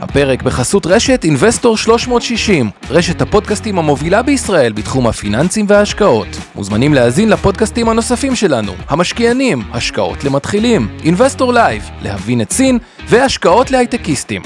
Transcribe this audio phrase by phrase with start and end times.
[0.00, 6.28] הפרק בחסות רשת Investor 360, רשת הפודקאסטים המובילה בישראל בתחום הפיננסים וההשקעות.
[6.54, 12.78] מוזמנים להאזין לפודקאסטים הנוספים שלנו, המשקיענים, השקעות למתחילים, Investor Live, להבין את סין
[13.08, 14.42] והשקעות להייטקיסטים.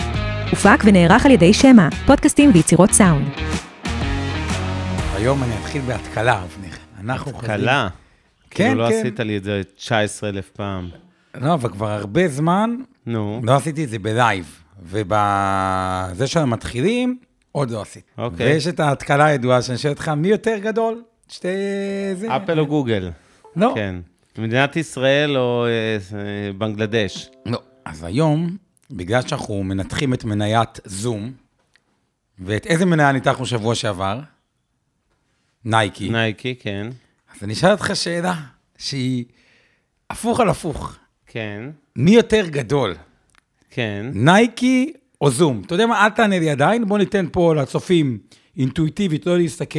[0.50, 3.28] הופק ונערך על ידי שמע, פודקאסטים ויצירות סאונד.
[5.14, 6.76] היום אני אתחיל בהתקלה, אבנר.
[7.00, 7.56] אנחנו חוזרים...
[7.56, 7.88] קלה.
[8.50, 8.94] כן, כאילו לא כן.
[9.00, 10.88] עשית לי את זה 19 אלף פעם.
[11.40, 12.76] לא, אבל כבר הרבה זמן
[13.06, 14.63] נו, לא עשיתי את זה בלייב.
[14.82, 17.18] ובזה של המתחילים,
[17.52, 18.06] עוד לא עשיתי.
[18.18, 18.46] אוקיי.
[18.46, 21.02] ויש את ההתקלה הידועה שאני שואל אותך, מי יותר גדול?
[21.28, 21.48] שתי...
[22.14, 22.36] זה...
[22.36, 23.10] אפל או גוגל?
[23.56, 23.72] לא.
[23.74, 23.96] כן.
[24.38, 25.70] מדינת ישראל או אה,
[26.18, 27.30] אה, בנגלדש?
[27.46, 27.62] לא.
[27.84, 28.56] אז היום,
[28.90, 31.32] בגלל שאנחנו מנתחים את מניית זום,
[32.38, 34.20] ואת איזה מניה ניתחנו שבוע שעבר?
[35.64, 36.08] נייקי.
[36.08, 36.86] נייקי, כן.
[37.34, 38.34] אז אני אשאל אותך שאלה
[38.78, 39.24] שהיא
[40.10, 40.96] הפוך על הפוך.
[41.26, 42.94] כן, מי יותר גדול?
[43.74, 44.06] כן.
[44.14, 45.62] נייקי או זום?
[45.66, 48.18] אתה יודע מה, אל תענה לי עדיין, בוא ניתן פה לצופים
[48.58, 49.78] אינטואיטיבית, לא להסתכל.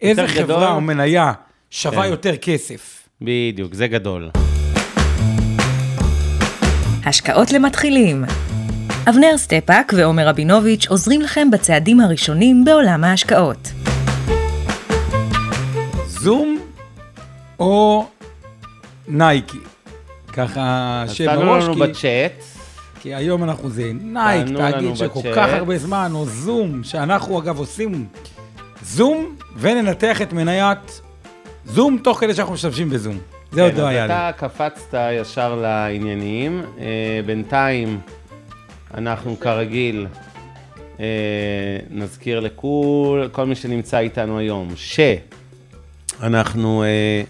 [0.00, 0.28] איזה גדול?
[0.28, 1.32] חברה או מניה
[1.70, 2.10] שווה כן.
[2.10, 3.08] יותר כסף?
[3.20, 4.30] בדיוק, זה גדול.
[7.04, 8.24] השקעות למתחילים.
[9.08, 13.70] אבנר סטפאק ועומר רבינוביץ' עוזרים לכם בצעדים הראשונים בעולם ההשקעות.
[16.06, 16.58] זום
[17.60, 18.06] או
[19.08, 19.58] נייקי?
[20.32, 22.57] ככה אז שם תענו בראש, לנו כי, בצ'אט.
[23.00, 25.32] כי היום אנחנו זה נייק, תאגיד שכל בצ'אט.
[25.34, 28.06] כך הרבה זמן, או זום, שאנחנו אגב עושים
[28.82, 31.00] זום, וננתח את מניית
[31.66, 33.18] זום תוך כדי שאנחנו משתמשים בזום.
[33.52, 34.12] זה עוד כן, לא היה לי.
[34.12, 36.62] אתה קפצת ישר לעניינים.
[36.78, 38.00] אה, בינתיים,
[38.94, 40.06] אנחנו כרגיל
[41.00, 41.04] אה,
[41.90, 44.68] נזכיר לכול, כל מי שנמצא איתנו היום,
[46.20, 47.22] שאנחנו אה,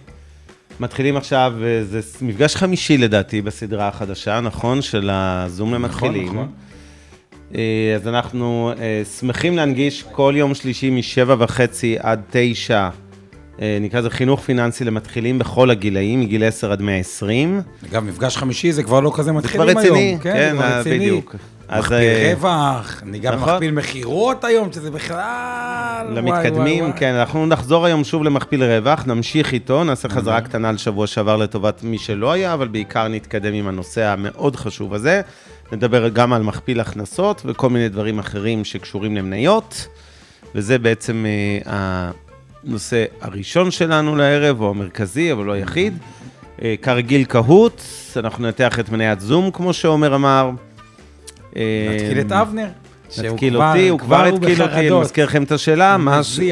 [0.81, 4.83] מתחילים עכשיו, אה, זה מפגש חמישי לדעתי בסדרה החדשה, נכון?
[4.83, 6.29] של הזום למתחילים.
[6.29, 6.49] נכון.
[7.55, 12.89] אה, אז אנחנו אה, שמחים להנגיש כל יום שלישי משבע וחצי עד תשע,
[13.81, 17.63] נקרא לזה חינוך פיננסי למתחילים בכל הגילאים, מגיל 10 עד 120.
[17.91, 19.97] אגב, מפגש חמישי זה כבר לא כזה זה מתחילים כבר היום.
[19.97, 20.99] רציני, כן, זה כבר אה, רציני.
[20.99, 21.35] בדיוק.
[21.69, 23.49] אז, מכפיל אה, רווח, ניגע נכון.
[23.49, 26.07] במכפיל מכירות היום, שזה בכלל...
[26.07, 26.99] וואי, למתקדמים, וואי, וואי.
[26.99, 31.83] כן, אנחנו נחזור היום שוב למכפיל רווח, נמשיך איתו, נעשה חזרה קטנה לשבוע שעבר לטובת
[31.83, 35.21] מי שלא היה, אבל בעיקר נתקדם עם הנושא המאוד חשוב הזה.
[35.73, 39.89] נדבר גם על מכפיל הכנסות וכל מיני דברים אחרים שקשורים למניות,
[40.55, 41.27] וזה בעצם
[41.67, 42.11] אה,
[42.67, 45.99] הנושא הראשון שלנו לערב, או המרכזי, אבל לא היחיד.
[46.63, 47.83] אה, כרגיל קהוט,
[48.17, 50.51] אנחנו ננתח את מניית זום, כמו שעומר אמר.
[51.53, 52.69] נתקיל את אה, אבנר.
[53.19, 55.01] התקיל כבר- אותי, הוא כבר התקיל אותי, אני.
[55.01, 55.97] מזכיר לכם את השאלה.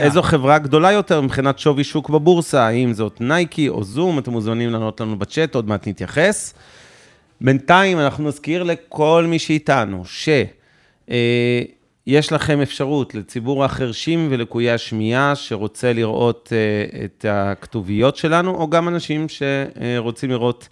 [0.00, 4.70] איזו חברה גדולה יותר מבחינת שווי שוק בבורסה, האם זאת נייקי או זום, אתם מוזמנים
[4.70, 6.54] לענות לנו בצ'אט, עוד מעט נתייחס.
[7.40, 10.02] בינתיים אנחנו נזכיר לכל מי שאיתנו,
[12.08, 18.88] שיש לכם אפשרות לציבור החרשים ולקויי השמיעה שרוצה לראות אה, את הכתוביות שלנו, או גם
[18.88, 20.68] אנשים שרוצים לראות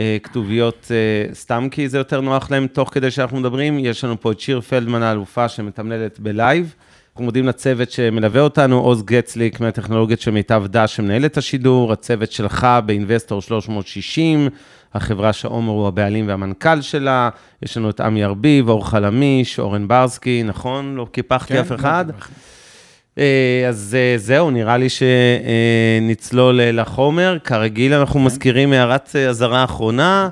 [0.00, 3.78] אה, כתוביות אה, סתם כי זה יותר נוח להם תוך כדי שאנחנו מדברים.
[3.78, 6.74] יש לנו פה את שיר פלדמן האלופה שמתמללת בלייב.
[7.12, 12.32] אנחנו מודים לצוות שמלווה אותנו, עוז גצליק מהטכנולוגיות של מיטב דש שמנהל את השידור, הצוות
[12.32, 14.48] שלך באינבסטור 360,
[14.94, 17.30] החברה שעומר הוא הבעלים והמנכ"ל שלה,
[17.62, 20.94] יש לנו את עמי ארביב, אור חלמיש, אורן ברסקי, נכון?
[20.94, 22.04] לא קיפחתי כן, אף אחד.
[22.08, 22.14] לא,
[23.18, 27.38] אה, אז אה, זהו, נראה לי שנצלול אה, לחומר.
[27.44, 30.28] כרגיל, אנחנו מזכירים הערת אזהרה אחרונה.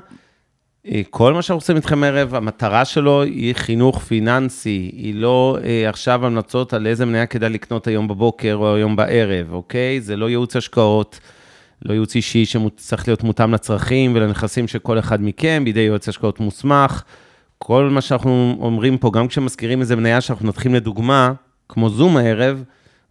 [1.09, 6.25] כל מה שאנחנו עושים איתכם הערב, המטרה שלו היא חינוך פיננסי, היא לא אה, עכשיו
[6.25, 10.01] המלצות על איזה מניה כדאי לקנות היום בבוקר או היום בערב, אוקיי?
[10.01, 11.19] זה לא ייעוץ השקעות,
[11.85, 16.39] לא ייעוץ אישי שצריך להיות מותאם לצרכים ולנכסים של כל אחד מכם, בידי יועץ השקעות
[16.39, 17.03] מוסמך.
[17.57, 21.31] כל מה שאנחנו אומרים פה, גם כשמזכירים איזה מניה שאנחנו נתחיל לדוגמה,
[21.69, 22.63] כמו זום הערב,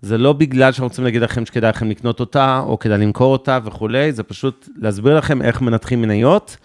[0.02, 3.58] זה לא בגלל שאנחנו רוצים להגיד לכם שכדאי לכם לקנות אותה, או כדאי למכור אותה
[3.64, 6.56] וכולי, זה פשוט להסביר לכם איך מנתחים מניות.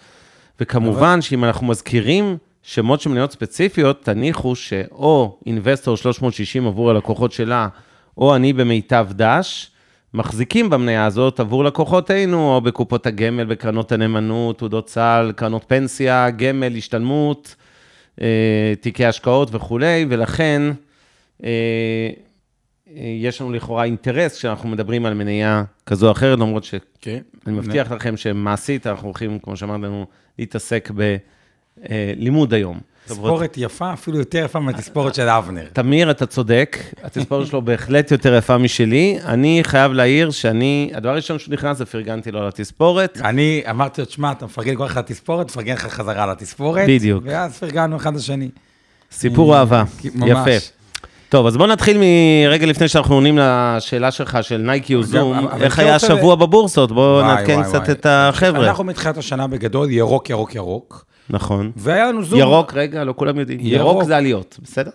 [0.60, 7.68] וכמובן שאם אנחנו מזכירים שמות של מניות ספציפיות, תניחו שאו אינבסטור 360 עבור הלקוחות שלה,
[8.18, 9.70] או אני במיטב דש,
[10.14, 16.76] מחזיקים במניה הזאת עבור לקוחותינו, או בקופות הגמל, בקרנות הנאמנות, תעודות סל, קרנות פנסיה, גמל,
[16.76, 17.54] השתלמות,
[18.20, 20.62] אה, תיקי השקעות וכולי, ולכן
[21.44, 21.50] אה,
[22.96, 26.74] אה, יש לנו לכאורה אינטרס כשאנחנו מדברים על מניה כזו או אחרת, למרות ש...
[27.00, 27.18] כן.
[27.46, 30.06] אני מבטיח לכם שמעשית אנחנו הולכים, כמו שאמרנו,
[30.38, 30.90] להתעסק
[31.76, 32.80] בלימוד היום.
[33.06, 35.66] תספורת יפה, אפילו יותר יפה מהתספורת של אבנר.
[35.72, 39.18] תמיר, אתה צודק, התספורת שלו בהחלט יותר יפה משלי.
[39.24, 43.18] אני חייב להעיר שאני, הדבר הראשון שהוא נכנס זה פרגנתי לו על התספורת.
[43.24, 46.88] אני אמרתי לו, תשמע, אתה מפרגן כל אחד לתספורת, תפרגן לך חזרה לתספורת.
[46.88, 47.24] בדיוק.
[47.26, 48.48] ואז פרגנו אחד לשני.
[49.12, 49.84] סיפור אה, אהבה.
[50.04, 50.66] יפה.
[51.28, 55.94] טוב, אז בוא נתחיל מרגע לפני שאנחנו עונים לשאלה שלך של נייקי וזום, איך היה
[55.94, 56.92] השבוע בבורסות?
[56.92, 57.90] בוא וואי, נעדכן קצת.
[57.90, 58.68] את החבר'ה.
[58.68, 61.04] אנחנו מתחילת השנה בגדול, ירוק, ירוק, ירוק.
[61.30, 61.72] נכון.
[61.76, 62.38] והיה לנו זום.
[62.38, 63.60] ירוק, רגע, לא כולם יודעים.
[63.62, 63.92] ירוק.
[63.92, 64.90] ירוק זה עליות, בסדר?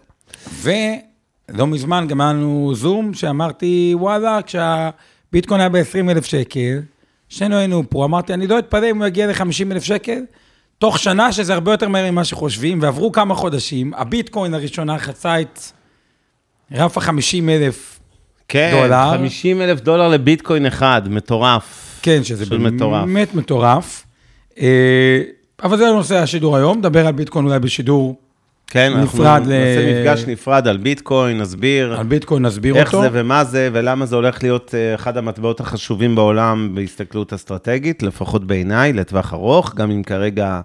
[0.61, 6.79] ולא מזמן גם היה לנו זום, שאמרתי, וואלה, כשהביטקוין היה ב-20 אלף שקל,
[7.29, 10.19] שנינו היינו פה, אמרתי, אני לא אתפלא אם הוא יגיע ל-50 אלף שקל,
[10.77, 15.59] תוך שנה, שזה הרבה יותר מהר ממה שחושבים, ועברו כמה חודשים, הביטקוין הראשונה חצה את
[16.71, 17.99] רף ה-50 אלף,
[18.47, 19.11] כן, דולר.
[19.11, 21.99] 50 אלף דולר לביטקוין אחד, מטורף.
[22.01, 23.05] כן, שזה פשוט מטורף.
[23.05, 24.05] באמת מטורף.
[25.59, 28.19] אה, אבל זה לא נושא השידור היום, נדבר על ביטקוין אולי בשידור,
[28.67, 33.01] כן, אנחנו נפרד ל- נעשה מפגש נפרד על ביטקוין, נסביר על ביטקוין נסביר איך אותו.
[33.01, 38.47] זה ומה זה, ולמה זה הולך להיות אה, אחד המטבעות החשובים בעולם בהסתכלות אסטרטגית, לפחות
[38.47, 40.61] בעיניי, לטווח ארוך, גם אם כרגע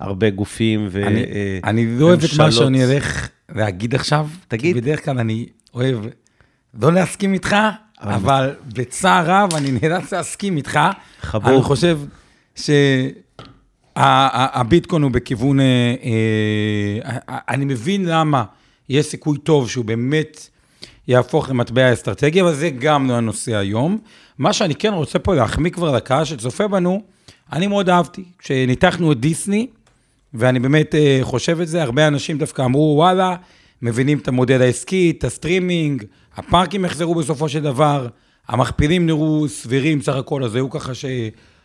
[0.00, 1.06] הרבה גופים ו...
[1.06, 2.52] אני, אה, אני לא אוהב את מה.
[2.52, 4.28] שאני הולך להגיד עכשיו.
[4.48, 4.76] תגיד.
[4.76, 5.96] בדרך כלל אני אוהב
[6.82, 7.56] לא להסכים איתך,
[8.00, 10.78] אבל בצער רב אני נאלץ להסכים איתך.
[11.20, 11.50] חבור.
[11.54, 11.98] אני חושב
[14.00, 15.60] שהביטקוין הוא בכיוון...
[15.60, 15.64] אה,
[17.28, 18.44] אה, אני מבין למה
[18.88, 20.48] יש סיכוי טוב שהוא באמת
[21.08, 23.98] יהפוך למטבע אסטרטגי, אבל זה גם לא הנושא היום.
[24.38, 27.02] מה שאני כן רוצה פה להחמיא כבר לקהל שצופה בנו,
[27.52, 28.24] אני מאוד אהבתי.
[28.38, 29.66] כשניתחנו את דיסני,
[30.34, 33.36] ואני באמת אה, חושב את זה, הרבה אנשים דווקא אמרו, וואלה,
[33.82, 36.04] מבינים את המודל העסקי, את הסטרימינג,
[36.36, 38.08] הפארקים יחזרו בסופו של דבר,
[38.48, 40.92] המכפילים נראו סבירים סך הכל, אז היו ככה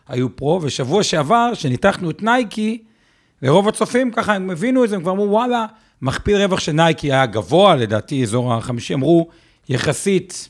[0.08, 2.82] שהיו פרו, ושבוע שעבר, שניתחנו את נייקי,
[3.42, 5.66] לרוב הצופים ככה, הם הבינו את זה, הם כבר אמרו, וואלה,
[6.02, 9.28] מכפיל רווח של נייקי היה גבוה, לדעתי, אזור החמישים, אמרו,
[9.68, 10.48] יחסית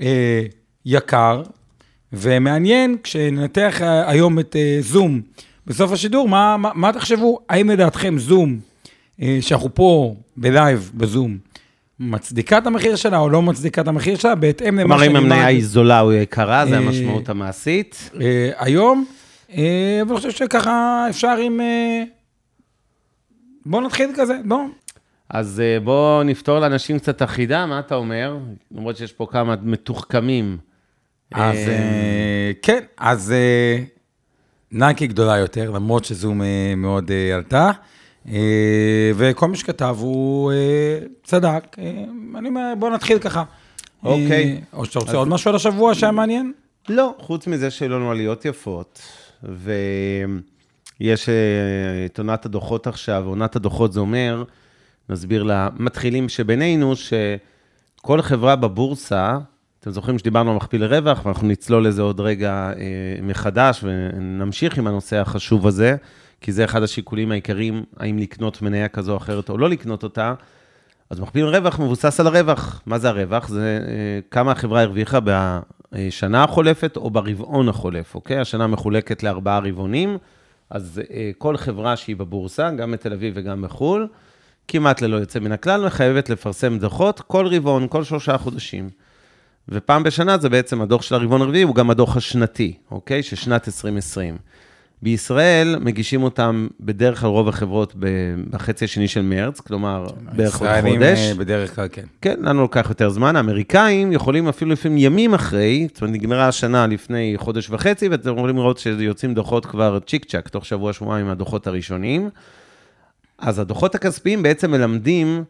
[0.00, 0.42] אה,
[0.86, 1.42] יקר,
[2.12, 5.20] ומעניין, כשננתח אה, היום את אה, זום
[5.66, 7.38] בסוף השידור, מה, מה, מה תחשבו?
[7.48, 8.58] האם לדעתכם זום,
[9.22, 11.38] אה, שאנחנו פה בלייב, בזום,
[12.00, 15.46] מצדיקה את המחיר שלה או לא מצדיקה את המחיר שלה, בהתאם למה כלומר, אם המניה
[15.46, 18.10] היא זולה או יקרה, זה אה, המשמעות המעשית.
[18.20, 19.04] אה, היום,
[19.56, 21.60] אה, ואני חושב שככה אפשר עם...
[23.66, 24.64] בואו נתחיל כזה, בואו.
[25.30, 28.36] אז בואו נפתור לאנשים קצת אחידה, מה אתה אומר?
[28.72, 30.58] למרות שיש פה כמה מתוחכמים.
[31.32, 31.56] אז
[32.62, 33.34] כן, אז
[34.72, 36.40] נייקי גדולה יותר, למרות שזום
[36.76, 37.70] מאוד עלתה.
[38.28, 41.76] אה, וכל מי שכתב הוא אה, צדק.
[41.78, 42.04] אה,
[42.38, 43.44] אני אומר, בוא נתחיל ככה.
[44.04, 44.60] אוקיי.
[44.72, 46.52] או שאתה רוצה עוד משהו על השבוע שהיה מעניין?
[46.88, 49.02] לא, חוץ מזה שהיו לנו עליות יפות,
[49.42, 51.28] ויש
[52.06, 54.44] את עונת הדוחות עכשיו, עונת הדוחות זה אומר,
[55.08, 59.38] נסביר למתחילים שבינינו, שכל חברה בבורסה,
[59.80, 62.70] אתם זוכרים שדיברנו על מכפיל רווח, ואנחנו נצלול לזה עוד רגע
[63.22, 65.96] מחדש, ונמשיך עם הנושא החשוב הזה,
[66.40, 70.34] כי זה אחד השיקולים העיקריים, האם לקנות מניה כזו או אחרת או לא לקנות אותה.
[71.10, 72.82] אז מכפיל רווח מבוסס על הרווח.
[72.86, 73.48] מה זה הרווח?
[73.48, 75.18] זה אה, כמה החברה הרוויחה
[75.92, 78.38] בשנה החולפת או ברבעון החולף, אוקיי?
[78.38, 80.18] השנה מחולקת לארבעה רבעונים,
[80.70, 84.08] אז אה, כל חברה שהיא בבורסה, גם בתל אביב וגם בחו"ל,
[84.68, 88.90] כמעט ללא יוצא מן הכלל, מחייבת לפרסם דוחות כל רבעון, כל שלושה חודשים.
[89.68, 93.22] ופעם בשנה זה בעצם הדוח של הרבעון הרביעי, הוא גם הדוח השנתי, אוקיי?
[93.22, 94.36] של שנת 2020.
[95.02, 97.94] בישראל מגישים אותם בדרך כלל רוב החברות
[98.50, 101.18] בחצי השני של מרץ, כלומר בערך עוד חודש.
[101.18, 102.04] אה, בדרך כלל, כן.
[102.20, 103.36] כן, לנו לוקח יותר זמן.
[103.36, 108.56] האמריקאים יכולים אפילו לפעמים ימים אחרי, זאת אומרת, נגמרה השנה לפני חודש וחצי, ואתם יכולים
[108.56, 112.30] לראות שיוצאים דוחות כבר צ'יק צ'אק, תוך שבוע-שבועיים הדוחות הראשונים.
[113.38, 115.44] אז הדוחות הכספיים בעצם מלמדים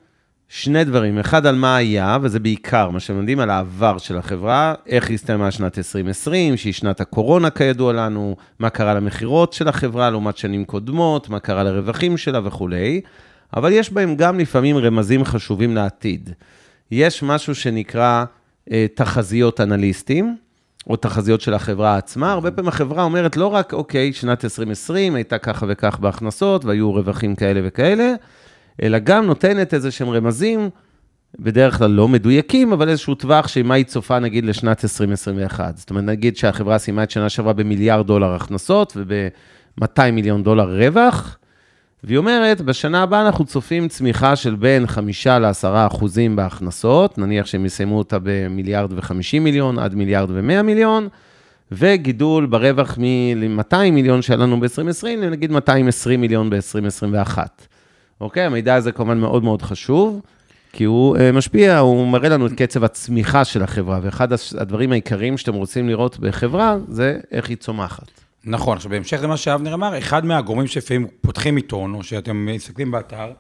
[0.49, 5.11] שני דברים, אחד על מה היה, וזה בעיקר מה שמלמדים על העבר של החברה, איך
[5.11, 10.65] הסתיימה שנת 2020, שהיא שנת הקורונה כידוע לנו, מה קרה למכירות של החברה לעומת שנים
[10.65, 13.01] קודמות, מה קרה לרווחים שלה וכולי,
[13.57, 16.31] אבל יש בהם גם לפעמים רמזים חשובים לעתיד.
[16.91, 18.25] יש משהו שנקרא
[18.71, 20.37] אה, תחזיות אנליסטים,
[20.91, 22.33] או תחזיות של החברה עצמה.
[22.33, 27.35] הרבה פעמים החברה אומרת לא רק, אוקיי, שנת 2020 הייתה ככה וכך בהכנסות, והיו רווחים
[27.35, 28.15] כאלה וכאלה,
[28.83, 30.71] אלא גם נותנת איזה שהם רמזים,
[31.39, 35.77] בדרך כלל לא מדויקים, אבל איזשהו טווח שמה היא צופה נגיד לשנת 2021.
[35.77, 41.39] זאת אומרת, נגיד שהחברה סיימה את שנה שעברה במיליארד דולר הכנסות וב-200 מיליון דולר רווח,
[42.05, 47.67] והיא אומרת, בשנה הבאה אנחנו צופים צמיחה של בין 5 ל-10 אחוזים בהכנסות, נניח שהם
[47.67, 51.09] יסיימו אותה במיליארד ו-50 מיליון עד מיליארד ו-100 מיליון,
[51.73, 57.39] וגידול ברווח מ-200 מיליון שהיה לנו ב-2020, לנגיד 220 מיליון ב-2021.
[58.21, 58.43] אוקיי?
[58.43, 60.21] המידע הזה כמובן מאוד מאוד חשוב,
[60.73, 65.39] כי הוא uh, משפיע, הוא מראה לנו את קצב הצמיחה של החברה, ואחד הדברים העיקריים
[65.39, 68.11] שאתם רוצים לראות בחברה, זה איך היא צומחת.
[68.45, 73.33] נכון, עכשיו בהמשך למה שאבנר אמר, אחד מהגורמים שלפעמים פותחים עיתון, או שאתם מסתכלים באתר,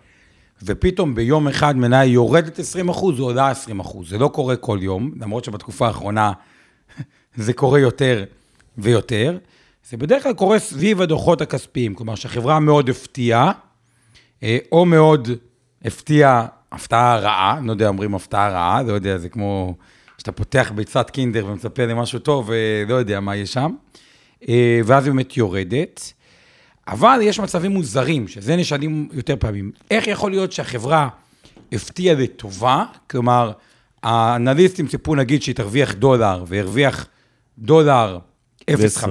[0.62, 4.10] ופתאום ביום אחד מניה יורדת 20 אחוז, או עולה 20 אחוז.
[4.10, 6.32] זה לא קורה כל יום, למרות שבתקופה האחרונה
[7.36, 8.24] זה קורה יותר
[8.78, 9.38] ויותר.
[9.90, 13.52] זה בדרך כלל קורה סביב הדוחות הכספיים, כלומר שהחברה מאוד הפתיעה,
[14.72, 15.28] או מאוד
[15.84, 19.74] הפתיעה הפתעה רעה, לא יודע, אומרים הפתעה רעה, לא יודע, זה כמו
[20.18, 23.74] שאתה פותח ביצת קינדר ומצפה למשהו טוב, ולא יודע מה יש שם,
[24.48, 26.12] אה, ואז היא באמת יורדת.
[26.88, 29.70] אבל יש מצבים מוזרים, שזה נשאלים יותר פעמים.
[29.90, 31.08] איך יכול להיות שהחברה
[31.72, 33.52] הפתיעה לטובה, כלומר,
[34.02, 37.06] האנליסטים ציפו נגיד שהיא תרוויח דולר, והרוויח
[37.58, 38.18] דולר
[38.70, 39.06] 0.5,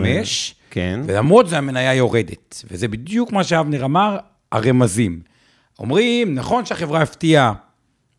[0.69, 0.99] כן.
[1.05, 2.63] ולמרות זה המניה יורדת.
[2.71, 4.17] וזה בדיוק מה שאבנר אמר,
[4.55, 5.19] הרמזים.
[5.79, 7.53] אומרים, נכון שהחברה הפתיעה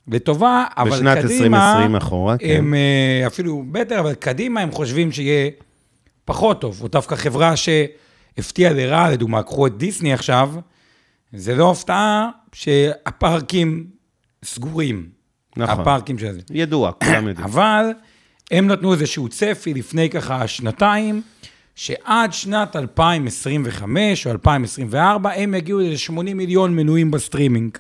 [0.09, 1.73] לטובה, אבל בשנת קדימה...
[1.73, 2.57] 2020 אחורה, כן.
[2.59, 5.51] הם אה, אפילו בטר, אבל קדימה הם חושבים שיהיה
[6.25, 6.83] פחות טוב.
[6.83, 10.53] או דווקא חברה שהפתיעה לרעה, לדוגמה, קחו את דיסני עכשיו,
[11.33, 13.87] זה לא הפתעה שהפארקים
[14.45, 15.07] סגורים.
[15.57, 15.81] נכון.
[15.81, 16.41] הפארקים של זה.
[16.51, 17.47] ידוע, כולם יודעים.
[17.47, 17.87] אבל
[18.51, 21.23] הם נתנו איזשהו צפי לפני ככה שנתיים,
[21.77, 27.79] שעד שנת 2025 או 2024, הם יגיעו ל-80 מיליון מנויים בסטרימינג.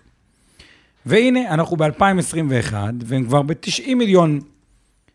[1.06, 2.74] והנה, אנחנו ב-2021,
[3.06, 4.40] והם כבר ב-90 מיליון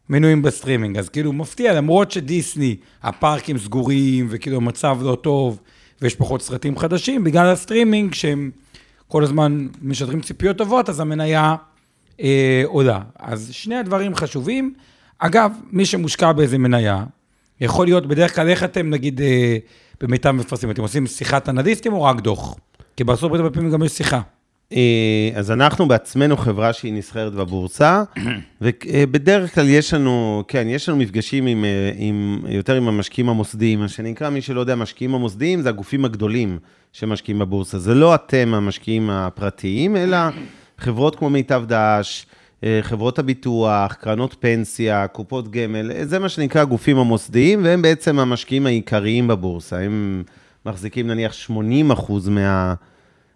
[0.10, 0.98] מנויים בסטרימינג.
[0.98, 5.60] אז כאילו, מפתיע, למרות שדיסני, הפארקים סגורים, וכאילו המצב לא טוב,
[6.02, 8.52] ויש פחות סרטים חדשים, בגלל הסטרימינג, שהם
[9.08, 11.56] כל הזמן משדרים ציפיות טובות, אז המניה
[12.22, 13.00] אה, עולה.
[13.20, 14.74] אז שני הדברים חשובים.
[15.18, 17.04] אגב, מי שמושקע באיזה מניה,
[17.62, 19.58] יכול להיות בדרך כלל, איך אתם, נגיד, אה,
[20.02, 22.56] במיטב מפרסמים, אתם עושים שיחת אנליסטים או רק דוח?
[22.96, 24.22] כי בארצות הברית הרבה פעמים גם יש שיחה.
[24.74, 28.04] אה, אז אנחנו בעצמנו חברה שהיא נסחרת בבורסה,
[28.62, 33.80] ובדרך כלל יש לנו, כן, יש לנו מפגשים עם, אה, עם, יותר עם המשקיעים המוסדיים,
[33.80, 36.60] מה שנקרא, מי שלא יודע, המשקיעים המוסדיים זה הגופים הגדולים
[36.94, 37.80] שמשקיעים בבורסה.
[37.80, 40.18] זה לא אתם המשקיעים הפרטיים, אלא
[40.78, 42.41] חברות כמו מיטב דש, אה,
[42.82, 49.28] חברות הביטוח, קרנות פנסיה, קופות גמל, זה מה שנקרא הגופים המוסדיים, והם בעצם המשקיעים העיקריים
[49.28, 49.80] בבורסה.
[49.80, 50.24] הם
[50.66, 52.74] מחזיקים נניח 80 אחוז מה...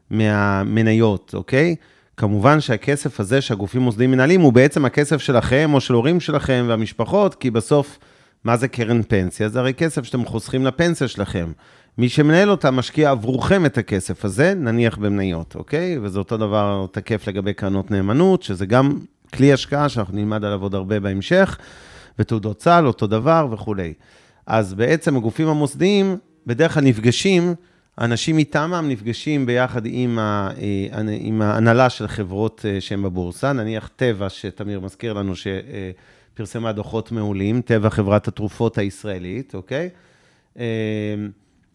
[0.09, 1.75] מהמניות, אוקיי?
[2.17, 7.35] כמובן שהכסף הזה שהגופים מוסדיים מנהלים הוא בעצם הכסף שלכם או של הורים שלכם והמשפחות,
[7.35, 7.99] כי בסוף,
[8.43, 9.49] מה זה קרן פנסיה?
[9.49, 11.51] זה הרי כסף שאתם חוסכים לפנסיה שלכם.
[11.97, 15.97] מי שמנהל אותה משקיע עבורכם את הכסף הזה, נניח במניות, אוקיי?
[16.01, 18.99] וזה אותו דבר תקף לגבי קרנות נאמנות, שזה גם
[19.33, 21.57] כלי השקעה שאנחנו נלמד עליו עוד הרבה בהמשך,
[22.19, 23.93] ותעודות צה"ל, אותו דבר וכולי.
[24.45, 26.17] אז בעצם הגופים המוסדיים
[26.47, 27.55] בדרך כלל נפגשים,
[27.99, 33.89] אנשים מטעמם נפגשים ביחד עם, ה, אה, עם ההנהלה של חברות אה, שהן בבורסה, נניח
[33.95, 39.89] טבע, שתמיר מזכיר לנו שפרסמה דוחות מעולים, טבע חברת התרופות הישראלית, אוקיי?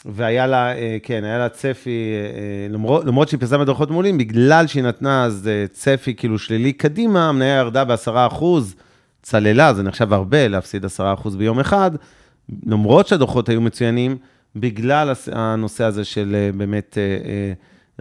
[0.07, 2.13] אה, והיה לה, כן, היה לה צפי,
[2.71, 7.57] למרות, למרות שהיא פרסמה דוחות מעולים, בגלל שהיא נתנה אז צפי כאילו שלילי קדימה, המניה
[7.59, 8.45] ירדה ב-10%,
[9.23, 10.89] צללה, זה נחשב הרבה להפסיד 10%
[11.39, 11.91] ביום אחד,
[12.67, 14.17] למרות שהדוחות היו מצוינים,
[14.57, 17.53] בגלל הנושא הזה של אה, באמת אה, אה,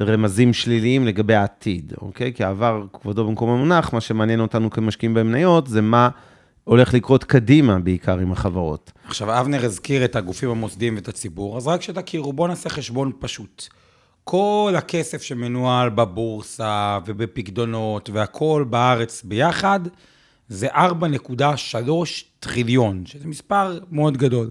[0.05, 2.33] רמזים שליליים לגבי העתיד, אוקיי?
[2.33, 6.09] כי העבר, כבודו במקום המונח, מה שמעניין אותנו כמשקיעים במניות, זה מה
[6.63, 8.91] הולך לקרות קדימה, בעיקר עם החברות.
[9.05, 13.67] עכשיו, אבנר הזכיר את הגופים המוסדיים ואת הציבור, אז רק שתכירו, בואו נעשה חשבון פשוט.
[14.23, 19.79] כל הכסף שמנוהל בבורסה ובפקדונות והכול בארץ ביחד,
[20.49, 21.79] זה 4.3
[22.39, 24.49] טריליון, שזה מספר מאוד גדול.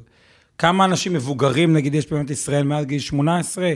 [0.59, 3.73] כמה אנשים מבוגרים, נגיד, יש במדינת ישראל מעל גיל 18,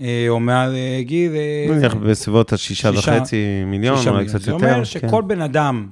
[0.00, 1.32] אה, או מעל אה, גיל...
[1.34, 4.58] אה, נניח בסביבות השישה וחצי מיליון, אולי קצת יותר.
[4.58, 5.28] זה אומר שכל כן.
[5.28, 5.88] בן אדם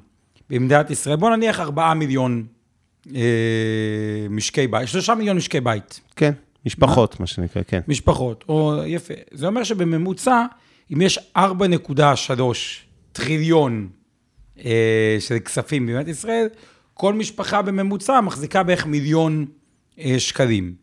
[0.50, 2.46] במדינת ישראל, בוא נניח 4 מיליון
[4.30, 6.00] משקי בית, 3 מיליון משקי בית.
[6.16, 6.32] כן,
[6.66, 7.80] משפחות, מה שנקרא, כן.
[7.88, 9.14] משפחות, או יפה.
[9.32, 10.44] זה אומר שבממוצע,
[10.92, 11.40] אם יש 4.3
[13.12, 13.88] טריליון
[15.20, 16.46] של כספים במדינת ישראל,
[17.00, 19.46] כל משפחה בממוצע מחזיקה בערך מיליון
[19.98, 20.74] אה, שקלים.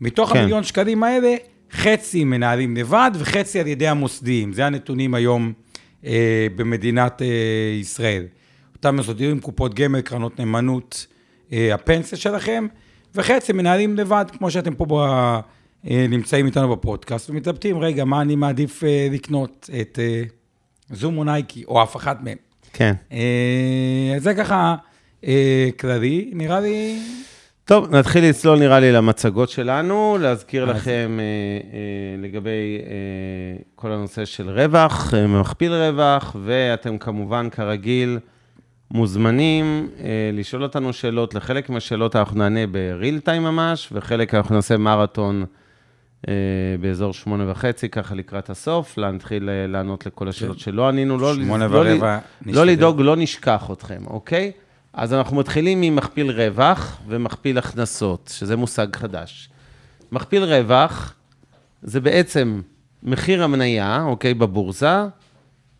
[0.00, 0.38] מתוך כן.
[0.38, 1.34] המיליון שקלים האלה,
[1.72, 4.52] חצי מנהלים לבד וחצי על ידי המוסדיים.
[4.52, 5.52] זה הנתונים היום
[6.04, 7.26] אה, במדינת אה,
[7.80, 8.24] ישראל.
[8.84, 11.06] אותם מוסדיים, קופות גמל, קרנות נאמנות,
[11.52, 12.66] אה, הפנסיה שלכם,
[13.14, 14.92] וחצי מנהלים לבד, כמו שאתם פה ב,
[15.90, 19.98] אה, נמצאים איתנו בפודקאסט, ומתלבטים, רגע, מה אני מעדיף אה, לקנות, את
[20.90, 22.36] זום או נייקי, או אף אחת מהם.
[22.72, 22.94] כן.
[24.18, 24.76] זה ככה
[25.78, 26.98] כללי, נראה לי...
[27.64, 31.24] טוב, נתחיל לצלול נראה לי למצגות שלנו, להזכיר לכם אה,
[31.72, 38.18] אה, לגבי אה, כל הנושא של רווח, אה, מכפיל רווח, ואתם כמובן, כרגיל,
[38.92, 41.34] מוזמנים אה, לשאול אותנו שאלות.
[41.34, 45.44] לחלק מהשאלות אנחנו נענה בריל טיים ממש, וחלק אנחנו נעשה מרתון
[46.28, 46.34] אה,
[46.80, 51.68] באזור שמונה וחצי, ככה לקראת הסוף, להתחיל אה, לענות לכל השאלות שלא ענינו, לא, שמונה
[51.68, 52.64] לא, ורבע, לא נשתדל.
[52.64, 54.52] לדאוג, לא נשכח אתכם, אוקיי?
[54.92, 59.50] אז אנחנו מתחילים ממכפיל רווח ומכפיל הכנסות, שזה מושג חדש.
[60.12, 61.14] מכפיל רווח
[61.82, 62.60] זה בעצם
[63.02, 65.06] מחיר המניה, אוקיי, בבורסה,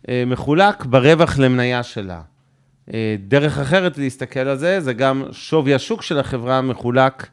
[0.08, 2.20] אה, מחולק ברווח למניה שלה.
[2.94, 7.28] אה, דרך אחרת להסתכל על זה, זה גם שווי השוק של החברה מחולק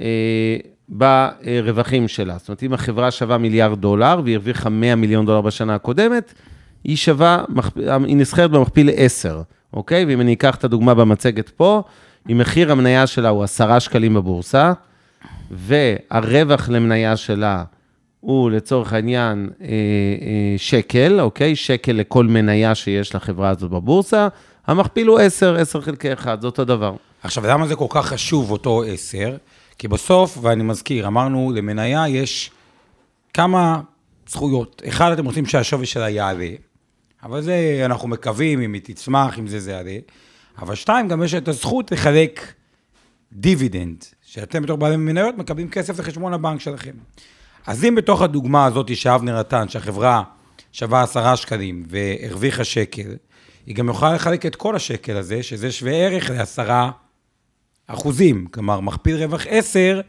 [0.00, 0.56] אה,
[0.88, 2.38] ברווחים שלה.
[2.38, 6.34] זאת אומרת, אם החברה שווה מיליארד דולר והיא הרוויחה 100 מיליון דולר בשנה הקודמת,
[6.84, 7.44] היא שווה,
[7.86, 10.04] היא נסחרת במכפיל 10, אוקיי?
[10.04, 11.82] ואם אני אקח את הדוגמה במצגת פה,
[12.30, 14.72] אם מחיר המניה שלה הוא 10 שקלים בבורסה,
[15.50, 17.64] והרווח למניה שלה
[18.20, 19.68] הוא לצורך העניין אה,
[20.56, 21.56] שקל, אוקיי?
[21.56, 24.28] שקל לכל מניה שיש לחברה הזאת בבורסה,
[24.66, 26.94] המכפיל הוא 10, 10 חלקי 1, זה אותו דבר.
[27.22, 29.36] עכשיו, למה זה כל כך חשוב, אותו 10?
[29.78, 32.50] כי בסוף, ואני מזכיר, אמרנו, למניה יש
[33.34, 33.80] כמה
[34.28, 34.82] זכויות.
[34.88, 36.48] אחד, אתם רוצים שהשווי שלה יעלה,
[37.22, 39.96] אבל זה, אנחנו מקווים, אם היא תצמח, אם זה זה יעלה.
[40.58, 42.52] אבל שתיים, גם יש את הזכות לחלק
[43.32, 46.92] דיבידנד, שאתם בתור בעלי מניות מקבלים כסף לחשבון הבנק שלכם.
[47.66, 50.22] אז אם בתוך הדוגמה הזאת שאבנר נתן, שהחברה
[50.72, 53.14] שווה עשרה שקלים והרוויחה שקל,
[53.66, 56.90] היא גם יכולה לחלק את כל השקל הזה, שזה שווה ערך לעשרה
[57.86, 58.46] אחוזים.
[58.46, 60.00] כלומר, מכפיל רווח 10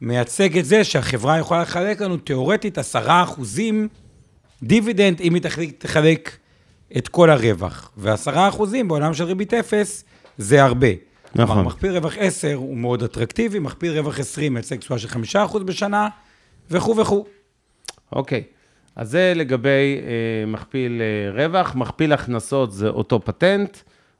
[0.00, 3.88] מייצג את זה שהחברה יכולה לחלק לנו תיאורטית עשרה אחוזים
[4.62, 6.36] דיבידנד, אם היא תחלק, תחלק
[6.96, 7.90] את כל הרווח.
[7.96, 10.04] ועשרה אחוזים בעולם של ריבית אפס
[10.38, 10.88] זה הרבה.
[11.34, 11.54] נכון.
[11.54, 16.08] כלומר, מכפיל רווח 10 הוא מאוד אטרקטיבי, מכפיל רווח 20 מייצג תשואה של 5% בשנה,
[16.70, 17.24] וכו' וכו'.
[18.12, 18.42] אוקיי,
[18.96, 23.76] אז זה לגבי אה, מכפיל אה, רווח, מכפיל הכנסות זה אותו פטנט,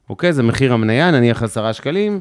[0.09, 0.33] אוקיי?
[0.33, 2.19] זה מחיר המניה, נניח 10 שקלים,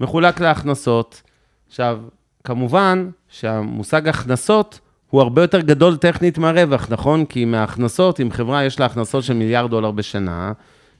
[0.00, 1.22] מחולק להכנסות.
[1.68, 2.00] עכשיו,
[2.44, 4.80] כמובן שהמושג הכנסות
[5.10, 7.24] הוא הרבה יותר גדול טכנית מהרווח, נכון?
[7.24, 10.52] כי מההכנסות, אם חברה יש לה הכנסות של מיליארד דולר בשנה,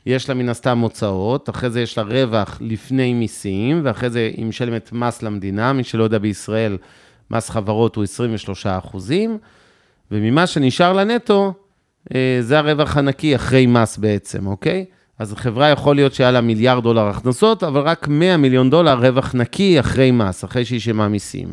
[0.07, 4.47] יש לה מן הסתם הוצאות, אחרי זה יש לה רווח לפני מיסים, ואחרי זה היא
[4.47, 6.77] משלמת מס למדינה, מי שלא יודע בישראל,
[7.31, 9.39] מס חברות הוא 23 אחוזים,
[10.13, 11.55] וממה שנשאר לנטו,
[12.15, 14.85] אה, זה הרווח הנקי אחרי מס בעצם, אוקיי?
[15.19, 19.35] אז חברה יכול להיות שהיה לה מיליארד דולר הכנסות, אבל רק 100 מיליון דולר רווח
[19.35, 21.49] נקי אחרי מס, אחרי שהיא שילמה מיסים.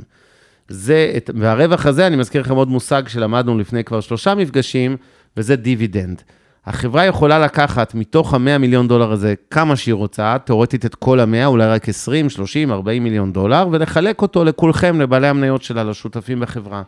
[0.68, 4.98] זה, והרווח הזה, אני מזכיר לכם עוד מושג שלמדנו לפני כבר שלושה מפגשים,
[5.38, 6.22] וזה דיבידנד.
[6.66, 11.46] החברה יכולה לקחת מתוך ה-100 מיליון דולר הזה כמה שהיא רוצה, תאורטית את כל ה-100,
[11.46, 16.82] אולי רק 20, 30, 40 מיליון דולר, ולחלק אותו לכולכם, לבעלי המניות שלה, לשותפים בחברה.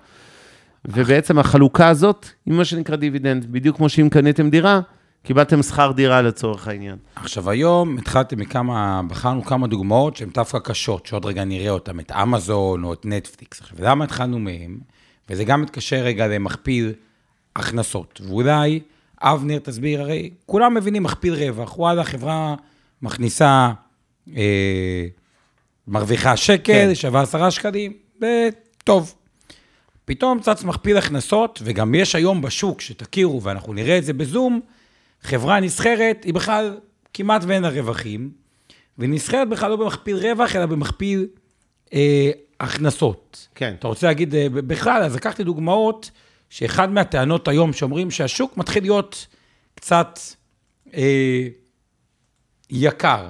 [0.85, 4.81] ובעצם החלוקה הזאת היא מה שנקרא דיבידנד, בדיוק כמו שאם קניתם דירה,
[5.23, 6.97] קיבלתם שכר דירה לצורך העניין.
[7.15, 12.11] עכשיו, היום התחלתי מכמה, בחרנו כמה דוגמאות שהן דווקא קשות, שעוד רגע נראה אותן, את
[12.11, 13.61] אמזון או את נטפליקס.
[13.61, 14.79] עכשיו, למה התחלנו מהם?
[15.29, 16.93] וזה גם מתקשר רגע למכפיל
[17.55, 18.21] הכנסות.
[18.23, 18.79] ואולי,
[19.21, 21.79] אבנר, תסביר, הרי כולם מבינים מכפיל רווח.
[21.79, 22.55] וואלה, חברה
[23.01, 23.71] מכניסה,
[24.35, 25.05] אה,
[25.87, 26.95] מרוויחה שקל, כן.
[26.95, 29.15] שווה עשרה שקלים, וטוב.
[30.05, 34.61] פתאום צץ מכפיל הכנסות, וגם יש היום בשוק, שתכירו, ואנחנו נראה את זה בזום,
[35.21, 36.77] חברה נסחרת, היא בכלל
[37.13, 38.31] כמעט ואין לה רווחים,
[38.97, 41.27] והיא נסחרת בכלל לא במכפיל רווח, אלא במכפיל
[41.93, 43.47] אה, הכנסות.
[43.55, 43.75] כן.
[43.79, 46.11] אתה רוצה להגיד, אה, בכלל, אז לקחתי דוגמאות,
[46.49, 49.27] שאחד מהטענות היום שאומרים שהשוק מתחיל להיות
[49.75, 50.19] קצת
[50.93, 51.47] אה,
[52.69, 53.27] יקר.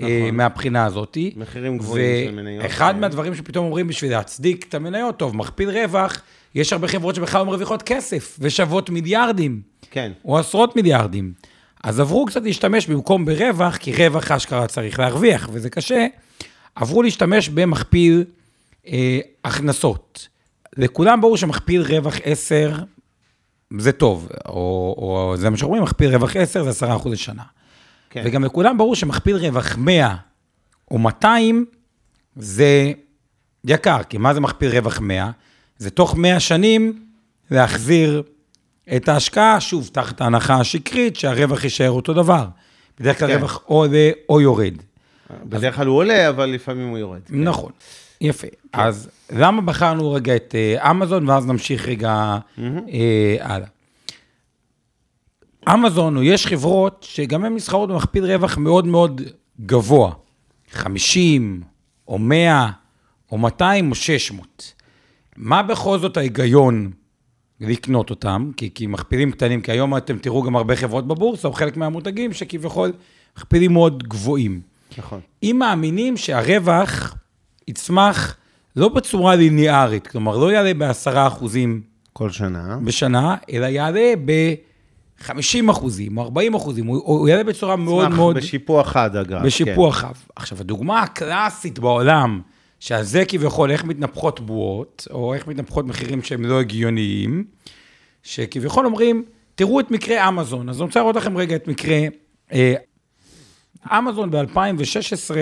[0.00, 0.36] נכון.
[0.36, 1.18] מהבחינה הזאת.
[1.36, 3.00] מחירים גבוהים של מניות, ואחד כן.
[3.00, 6.22] מהדברים שפתאום אומרים בשביל להצדיק את המניות, טוב, מכפיל רווח,
[6.54, 9.60] יש הרבה חברות שבכלל לא מרוויחות כסף, ושוות מיליארדים.
[9.90, 10.12] כן.
[10.24, 11.32] או עשרות מיליארדים.
[11.84, 16.06] אז עברו קצת להשתמש במקום ברווח, כי רווח אשכרה צריך להרוויח, וזה קשה,
[16.74, 18.24] עברו להשתמש במכפיל
[18.88, 20.28] אה, הכנסות.
[20.76, 22.72] לכולם ברור שמכפיל רווח 10
[23.78, 27.42] זה טוב, או, או זה מה שאומרים, מכפיל רווח 10 זה 10% לשנה.
[28.10, 28.22] כן.
[28.24, 30.16] וגם לכולם ברור שמכפיל רווח 100
[30.90, 31.64] או 200
[32.36, 32.92] זה
[33.64, 35.30] יקר, כי מה זה מכפיל רווח 100?
[35.78, 37.02] זה תוך 100 שנים
[37.50, 38.22] להחזיר
[38.96, 42.46] את ההשקעה, שוב, תחת ההנחה השקרית שהרווח יישאר אותו דבר.
[43.00, 43.34] בדרך כלל כן.
[43.34, 44.74] רווח או עולה או יורד.
[45.44, 47.20] בדרך כלל הוא עולה, אבל לפעמים הוא יורד.
[47.26, 47.44] כן.
[47.44, 47.72] נכון,
[48.20, 48.46] יפה.
[48.72, 53.66] אז למה בחרנו רגע את אה, אמזון, ואז נמשיך רגע אה, הלאה.
[55.68, 59.22] אמזון, או יש חברות שגם הן נסחרות במכפיל רווח מאוד מאוד
[59.60, 60.12] גבוה,
[60.70, 61.62] 50,
[62.08, 62.70] או 100,
[63.32, 64.74] או 200, או 600.
[65.36, 66.90] מה בכל זאת ההיגיון
[67.60, 68.50] לקנות אותם?
[68.56, 72.32] כי, כי מכפילים קטנים, כי היום אתם תראו גם הרבה חברות בבורסה, או חלק מהמותגים,
[72.32, 72.92] שכביכול
[73.36, 74.60] מכפילים מאוד גבוהים.
[74.98, 75.20] נכון.
[75.42, 77.14] אם מאמינים שהרווח
[77.68, 78.36] יצמח
[78.76, 81.80] לא בצורה ליניארית, כלומר, לא יעלה בעשרה אחוזים
[82.12, 82.78] כל שנה.
[82.84, 84.12] בשנה, אלא יעלה
[85.20, 88.36] ב-50 אחוזים או 40 אחוזים, הוא, הוא יעלה בצורה מאוד צמח מאוד...
[88.36, 89.42] בשיפוע חד, אגב.
[89.44, 90.14] בשיפוע חב.
[90.36, 92.40] עכשיו, הדוגמה הקלאסית בעולם,
[92.80, 97.44] שעל זה כביכול איך מתנפחות בועות, או איך מתנפחות מחירים שהם לא הגיוניים,
[98.22, 100.68] שכביכול אומרים, תראו את מקרה אמזון.
[100.68, 101.98] אז אני רוצה להראות לכם רגע את מקרה...
[102.52, 102.74] אה,
[103.98, 105.34] אמזון ב-2016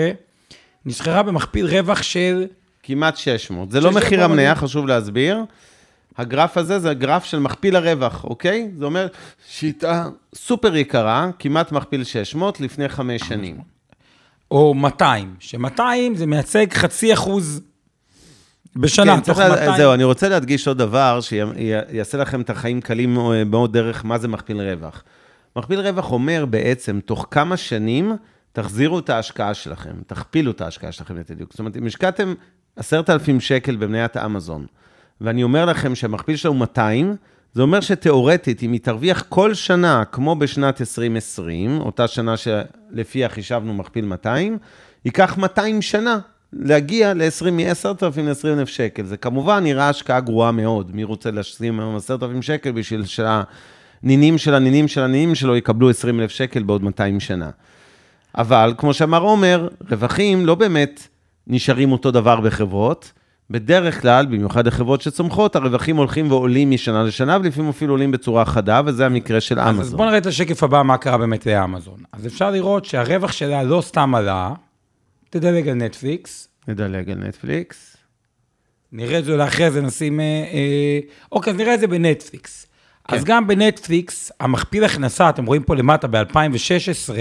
[0.85, 2.45] נסחרה במכפיל רווח של...
[2.83, 3.71] כמעט 600.
[3.71, 4.55] זה לא 600 מחיר המניה.
[4.55, 5.37] חשוב להסביר.
[6.19, 8.71] הגרף הזה זה הגרף של מכפיל הרווח, אוקיי?
[8.77, 9.07] זה אומר
[9.49, 13.57] שיטה סופר יקרה, כמעט מכפיל 600 לפני חמש שנים.
[14.51, 15.81] או 200, ש-200
[16.15, 17.61] זה מייצג חצי אחוז
[18.75, 19.77] בשנה, כן, תוך צריך לה- 200.
[19.77, 24.27] זהו, אני רוצה להדגיש עוד דבר, שיעשה לכם את החיים קלים מאוד דרך מה זה
[24.27, 25.03] מכפיל רווח.
[25.55, 28.11] מכפיל רווח אומר בעצם, תוך כמה שנים
[28.51, 31.51] תחזירו את ההשקעה שלכם, תכפילו את ההשקעה שלכם לתדיוק.
[31.51, 32.33] זאת אומרת, אם השקעתם
[32.75, 34.65] 10,000 שקל במניית אמזון,
[35.21, 37.15] ואני אומר לכם שהמכפיל שלו הוא 200,
[37.53, 43.73] זה אומר שתיאורטית, אם היא תרוויח כל שנה, כמו בשנת 2020, אותה שנה שלפיה חישבנו
[43.73, 44.57] מכפיל 200,
[45.05, 46.19] ייקח 200 שנה
[46.53, 49.05] להגיע ל-20, מ-10,000 ל-20,000 שקל.
[49.05, 50.95] זה כמובן נראה השקעה גרועה מאוד.
[50.95, 56.29] מי רוצה לשים היום 10,000 שקל בשביל שהנינים של הנינים של הנינים שלו יקבלו 20,000
[56.29, 57.49] שקל בעוד 200 שנה.
[58.37, 61.07] אבל, כמו שאמר עומר, רווחים לא באמת
[61.47, 63.11] נשארים אותו דבר בחברות.
[63.49, 68.81] בדרך כלל, במיוחד לחברות שצומחות, הרווחים הולכים ועולים משנה לשנה, ולפעמים אפילו עולים בצורה חדה,
[68.85, 69.97] וזה המקרה של אז אמזון.
[69.97, 71.99] בואו נראה את השקף הבא, מה קרה באמת לאמזון.
[72.11, 74.53] אז אפשר לראות שהרווח שלה לא סתם עלה,
[75.29, 77.97] תדלג על נטפליקס, נדלג על נטפליקס.
[78.91, 80.19] נראה את זה אולי אחרי זה, נשים...
[80.19, 80.99] אה, אה,
[81.31, 82.65] אוקיי, אז נראה את זה בנטפליקס.
[83.07, 83.15] כן.
[83.15, 87.13] אז גם בנטפליקס, המכפיל הכנסה, אתם רואים פה למטה ב-2016,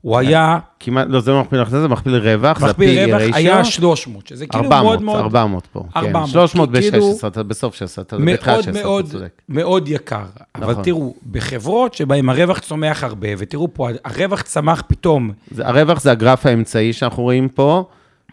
[0.00, 3.36] הוא היה, כמעט, לא, זה לא מכפיל הכנסה, זה מכפיל רווח, זה ה-PE רווח.
[3.36, 5.20] היה 300, שזה כאילו 400, מאוד מאוד...
[5.20, 5.84] 400 פה.
[5.96, 9.42] 400, כן, 300 כאילו- ב-16, אתה בסוף 16, אתה בתחילת מאוד 16, מאוד אתה צודק.
[9.48, 10.24] מאוד יקר.
[10.54, 10.84] אבל נכון.
[10.84, 16.92] תראו, בחברות שבהן הרווח צומח הרבה, ותראו פה, הרווח צמח פתאום, הרווח זה הגרף האמצעי
[16.92, 17.84] שאנחנו רואים פה,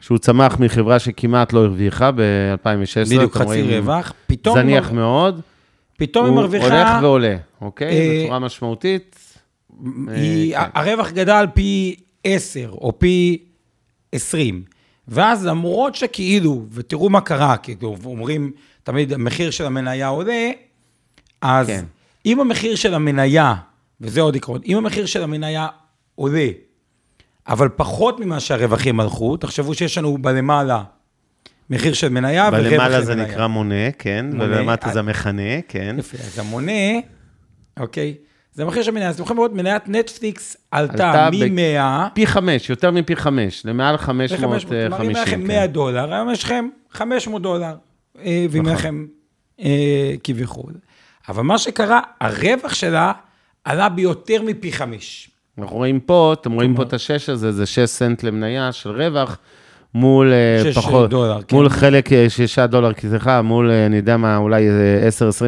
[0.01, 3.05] שהוא צמח מחברה שכמעט לא הרוויחה ב-2016.
[3.05, 4.59] בדיוק חצי רווח, פתאום...
[4.59, 5.41] זניח מאוד.
[5.97, 6.65] פתאום היא הוא מרוויחה...
[6.65, 7.87] הולך ועולה, אוקיי?
[7.87, 9.15] אה, בצורה משמעותית.
[10.07, 10.79] היא, אה, כן.
[10.79, 13.37] הרווח גדל פי 10 או פי
[14.11, 14.63] 20.
[15.07, 18.51] ואז למרות שכאילו, ותראו מה קרה, כאילו אומרים
[18.83, 20.49] תמיד המחיר של המניה עולה,
[21.41, 21.85] אז כן.
[22.25, 23.55] אם המחיר של המניה,
[24.01, 25.67] וזה עוד עקרון, אם המחיר של המניה
[26.15, 26.47] עולה,
[27.47, 30.83] אבל פחות ממה שהרווחים הלכו, תחשבו שיש לנו בלמעלה
[31.69, 32.77] מחיר של מניה ורווח של מניה.
[32.77, 35.95] בלמעלה זה נקרא מונה, כן, ולמטה אה, זה מכנה, כן.
[35.99, 36.71] יפה, אז המונה,
[37.79, 38.15] אוקיי,
[38.55, 39.09] זה המחיר של מניה.
[39.09, 43.65] אז אתם יכולים לראות, מניית נטפליקס עלתה עלתה ב- מ-100 פי חמש, יותר מפי חמש,
[43.65, 44.69] למעל ל-500, 550.
[44.89, 45.73] כלומר, אם היה לכם 100 כן.
[45.73, 47.75] דולר, היום יש לכם 500 דולר,
[48.19, 49.05] אה, ואם היה לכם
[49.59, 50.73] אה, כביכול.
[51.29, 53.11] אבל מה שקרה, הרווח שלה
[53.63, 55.29] עלה ביותר מפי חמש.
[55.57, 59.37] אנחנו רואים פה, אתם רואים פה את השש הזה, זה 6 סנט למניה של רווח,
[59.93, 61.55] מול אה, פחות, דולר, כן.
[61.55, 64.67] מול חלק, אה, 6 דולר, סליחה, מול, אה, אני יודע מה, אולי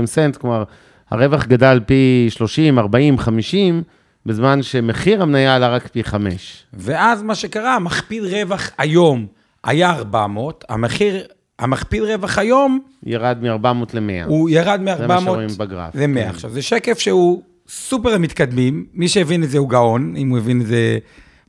[0.02, 0.63] 10-20 סנט, כלומר,
[1.10, 3.84] הרווח גדל פי 30, 40, 50,
[4.26, 6.63] בזמן שמחיר המניה עלה רק פי 5.
[6.74, 9.26] ואז מה שקרה, המכפיל רווח היום
[9.63, 11.24] היה 400, המחיר,
[11.60, 14.28] המכפיל רווח היום, ירד מ-400 ל-100.
[14.28, 15.96] הוא ירד זה מה מ-400 שרואים בגרף.
[15.96, 16.13] ל-100.
[16.15, 16.30] כן.
[16.30, 20.62] עכשיו, זה שקף שהוא סופר מתקדמים, מי שהבין את זה הוא גאון, אם הוא הבין
[20.62, 20.98] את זה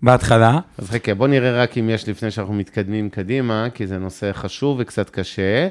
[0.02, 0.58] בהתחלה.
[0.78, 4.76] אז חכה, בוא נראה רק אם יש לפני שאנחנו מתקדמים קדימה, כי זה נושא חשוב
[4.80, 5.68] וקצת קשה.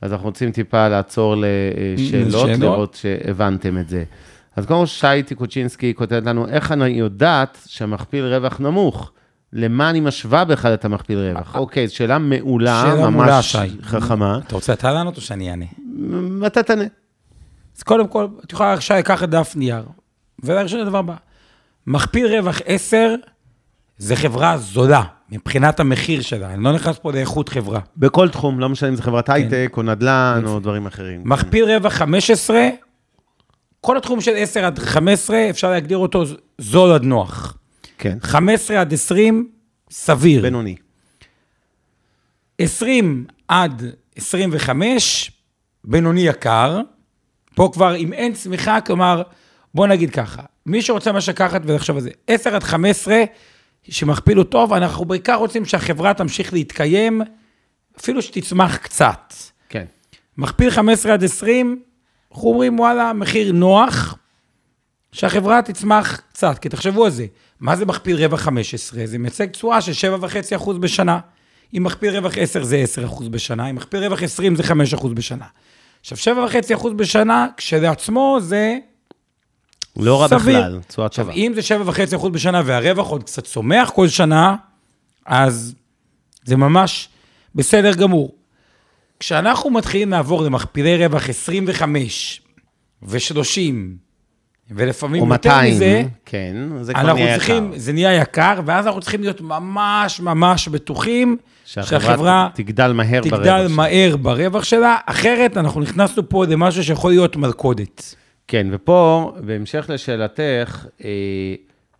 [0.00, 2.60] אז אנחנו רוצים טיפה לעצור לשאלות, לשאלות.
[2.60, 4.04] לראות שהבנתם את זה.
[4.56, 9.12] אז קודם כל שי טיקוצ'ינסקי כותבת לנו, איך אני יודעת שהמכפיל רווח נמוך?
[9.52, 11.56] למה אני משווה בכלל את המכפיל רווח?
[11.56, 13.56] אוקיי, זו שאלה מעולה, שאלה ממש.
[13.82, 14.38] חכמה.
[14.46, 15.64] אתה רוצה אתה לענות או שאני אענה?
[16.46, 16.84] אתה תענה.
[17.76, 19.84] אז קודם כל, את יכולה, שי, לקחת דף נייר.
[20.42, 21.14] ולראשון הדבר הבא,
[21.86, 23.14] מכפיל רווח 10
[23.98, 26.54] זה חברה זולה, מבחינת המחיר שלה.
[26.54, 27.80] אני לא נכנס פה לאיכות חברה.
[27.96, 31.20] בכל תחום, לא משנה אם זה חברת הייטק או נדל"ן או דברים אחרים.
[31.24, 32.68] מכפיל רווח 15,
[33.80, 36.24] כל התחום של 10 עד 15, אפשר להגדיר אותו
[36.58, 37.56] זול עד נוח.
[37.98, 39.48] כן, 15 עד 20,
[39.90, 40.42] סביר.
[40.42, 40.76] בינוני.
[42.58, 43.82] 20 עד
[44.16, 45.32] 25,
[45.84, 46.80] בינוני יקר.
[47.54, 49.22] פה כבר, אם אין צמיחה, כלומר,
[49.74, 53.22] בוא נגיד ככה, מי שרוצה ממש לקחת ולחשוב על זה, 10 עד 15,
[53.90, 57.22] שמכפיל הוא טוב, אנחנו בעיקר רוצים שהחברה תמשיך להתקיים,
[58.00, 59.34] אפילו שתצמח קצת.
[59.68, 59.84] כן.
[60.38, 61.82] מכפיל 15 עד 20,
[62.32, 64.18] אנחנו אומרים, וואלה, מחיר נוח,
[65.12, 67.26] שהחברה תצמח קצת, כי תחשבו על זה,
[67.60, 69.06] מה זה מכפיל רווח 15?
[69.06, 69.92] זה מייצג תשואה של
[70.56, 71.18] 7.5% בשנה.
[71.76, 75.46] אם מכפיל רווח 10 זה 10% בשנה, אם מכפיל רווח 20 זה 5% בשנה.
[76.00, 76.34] עכשיו,
[76.76, 78.78] 7.5% בשנה, כשלעצמו זה
[79.98, 80.40] לא רע סביר.
[80.40, 81.32] בכלל, תשואה טובה.
[81.32, 81.60] אם זה
[82.16, 84.56] 7.5% בשנה והרווח עוד קצת צומח כל שנה,
[85.26, 85.74] אז
[86.44, 87.08] זה ממש
[87.54, 88.34] בסדר גמור.
[89.20, 92.40] כשאנחנו מתחילים לעבור למכפילי רווח 25
[93.02, 93.60] ו-30,
[94.70, 97.78] ולפעמים או יותר 200, מזה, כן, זה כבר נהיה צריכים, יקר.
[97.78, 103.38] זה נהיה יקר, ואז אנחנו צריכים להיות ממש ממש בטוחים שהחברה שהחברה תגדל מהר ברווח
[103.38, 103.76] תגדל שלה.
[103.76, 108.14] מהר ברווח שלה, אחרת אנחנו נכנסנו פה למשהו שיכול להיות מלכודת.
[108.48, 111.54] כן, ופה, בהמשך לשאלתך, אה,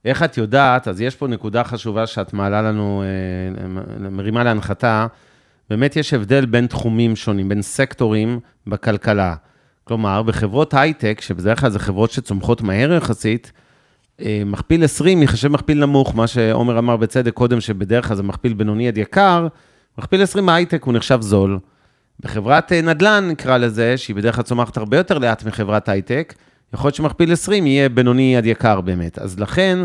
[0.04, 5.06] איך את יודעת, אז יש פה נקודה חשובה שאת מעלה לנו, אה, מרימה להנחתה,
[5.70, 9.34] באמת יש הבדל בין תחומים שונים, בין סקטורים בכלכלה.
[9.84, 13.52] כלומר, בחברות הייטק, שבדרך כלל זה חברות שצומחות מהר יחסית,
[14.20, 18.54] אה, מכפיל 20 ייחשב מכפיל נמוך, מה שעומר אמר בצדק קודם, שבדרך כלל זה מכפיל
[18.54, 19.48] בינוני עד יקר,
[19.98, 21.58] מכפיל 20 בהייטק הוא נחשב זול.
[22.20, 26.35] בחברת אה, נדל"ן, נקרא לזה, שהיא בדרך כלל צומחת הרבה יותר לאט מחברת הייטק,
[26.74, 29.18] יכול להיות שמכפיל 20 יהיה בינוני עד יקר באמת.
[29.18, 29.78] אז לכן,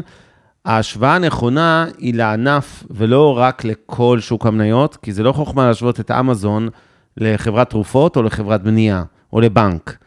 [0.65, 6.12] ההשוואה הנכונה היא לענף ולא רק לכל שוק המניות, כי זה לא חוכמה להשוות את
[6.12, 6.69] אמזון
[7.17, 9.98] לחברת תרופות או לחברת בנייה או לבנק.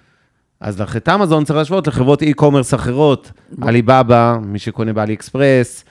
[0.61, 5.85] אז את אמזון צריך להשוות לחברות e-commerce אחרות, עליבאבא, מי שקונה באלי אקספרס,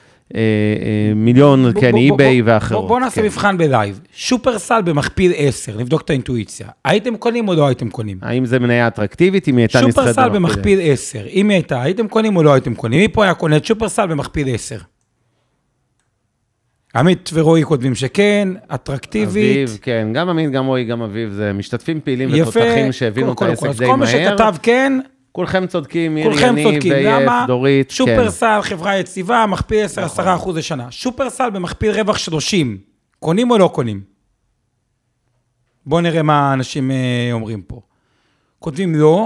[1.15, 2.87] מיליון, בוא- כן, בוא- בוא- אי-ביי ואחרות.
[2.87, 3.27] בוא- נעשה כן.
[3.27, 3.99] מבחן בלייב.
[4.13, 6.67] שופרסל במכפיל 10, נבדוק את האינטואיציה.
[6.85, 8.17] הייתם קונים או לא הייתם קונים?
[8.21, 12.07] האם זה מניה אטרקטיבית, אם היא הייתה נסחרת שופרסל במכפיל 10, אם היא הייתה, הייתם
[12.07, 12.99] קונים או לא הייתם קונים?
[12.99, 14.77] מי פה היה קונה את שופרסל במכפיל 10?
[16.95, 19.27] עמית ורועי כותבים שכן, אטרקטיבית.
[19.67, 22.49] אביב, כן, גם עמית, גם רועי, גם אביב, זה משתתפים פעילים יפה.
[22.49, 24.29] ותותחים שהבינו את קודם כל, העסק אז די כל מי מהר.
[24.37, 24.99] שכתב כן,
[25.35, 26.93] כולכם צודקים, מירי, כולכם אני, צודקים.
[26.93, 27.45] למה?
[27.47, 27.95] דורית, כן.
[27.95, 30.23] שופרסל, חברה יציבה, מכפיל 10, נכון.
[30.23, 30.91] 10 אחוז לשנה.
[30.91, 32.77] שופרסל במכפיל רווח 30,
[33.19, 34.01] קונים או לא קונים?
[35.85, 37.81] בואו נראה מה האנשים אה, אומרים פה.
[38.59, 39.25] כותבים לא,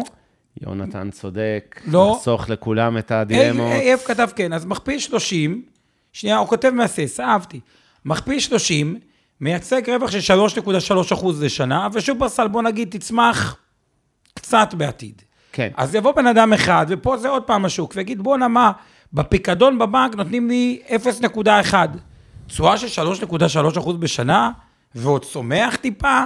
[0.61, 2.13] יונתן צודק, לא.
[2.15, 3.71] נחסוך לכולם את הדילמות.
[3.71, 5.61] אייב כתב כן, אז מכפיל 30,
[6.13, 7.59] שנייה, הוא כותב מהסס, אהבתי.
[8.05, 8.99] מכפיל 30,
[9.41, 13.57] מייצג רווח של 3.3 אחוז לשנה, ושופרסל, בוא נגיד, תצמח
[14.33, 15.21] קצת בעתיד.
[15.53, 15.69] כן.
[15.77, 18.71] אז יבוא בן אדם אחד, ופה זה עוד פעם השוק, ויגיד, בואנה מה,
[19.13, 21.73] בפיקדון בבנק נותנים לי 0.1.
[22.47, 23.35] תשואה של 3.3
[23.79, 24.51] אחוז בשנה,
[24.95, 26.21] ועוד צומח טיפה,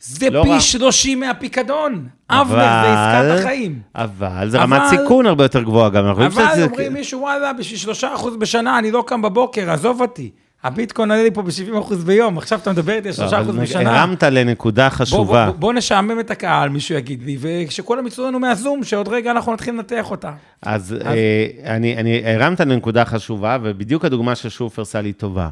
[0.00, 0.60] זה לא פי רע.
[0.60, 2.08] 30 מהפיקדון.
[2.30, 3.80] אבנר, זה עסקת החיים.
[3.94, 6.04] אבל זה אבל- רמת סיכון הרבה יותר גבוהה גם.
[6.06, 6.28] אבל
[6.62, 10.30] אומרים מישהו, וואלה, בשביל שלושה אחוז בשנה אני לא קם בבוקר, עזוב אותי.
[10.64, 13.44] הביטקוין עולה לי פה ב-70 אחוז ביום, עכשיו אתה מדבר איתי על לא, שלושה אבל
[13.44, 14.00] אחוז נג- בשנה.
[14.00, 15.46] הרמת לנקודה בוא, חשובה.
[15.46, 19.52] בוא, בוא נשעמם את הקהל, מישהו יגיד לי, ושכולם יצאו לנו מהזום, שעוד רגע אנחנו
[19.52, 20.32] נתחיל לנתח אותה.
[20.62, 21.46] אז אה,
[21.76, 25.48] אני, אני הרמת לנקודה חשובה, ובדיוק הדוגמה של שופרסל היא טובה.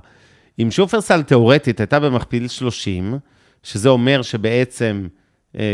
[0.59, 3.14] אם שופרסל תיאורטית הייתה במכפיל 30,
[3.62, 5.07] שזה אומר שבעצם,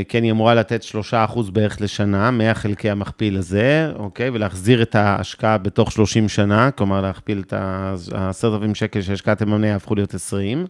[0.08, 4.30] כן, היא אמורה לתת 3% בערך לשנה, 100 חלקי המכפיל הזה, אוקיי?
[4.30, 10.14] ולהחזיר את ההשקעה בתוך 30 שנה, כלומר להכפיל את ה-10,000 שקל שהשקעתם במניה, יהפכו להיות
[10.14, 10.66] 20.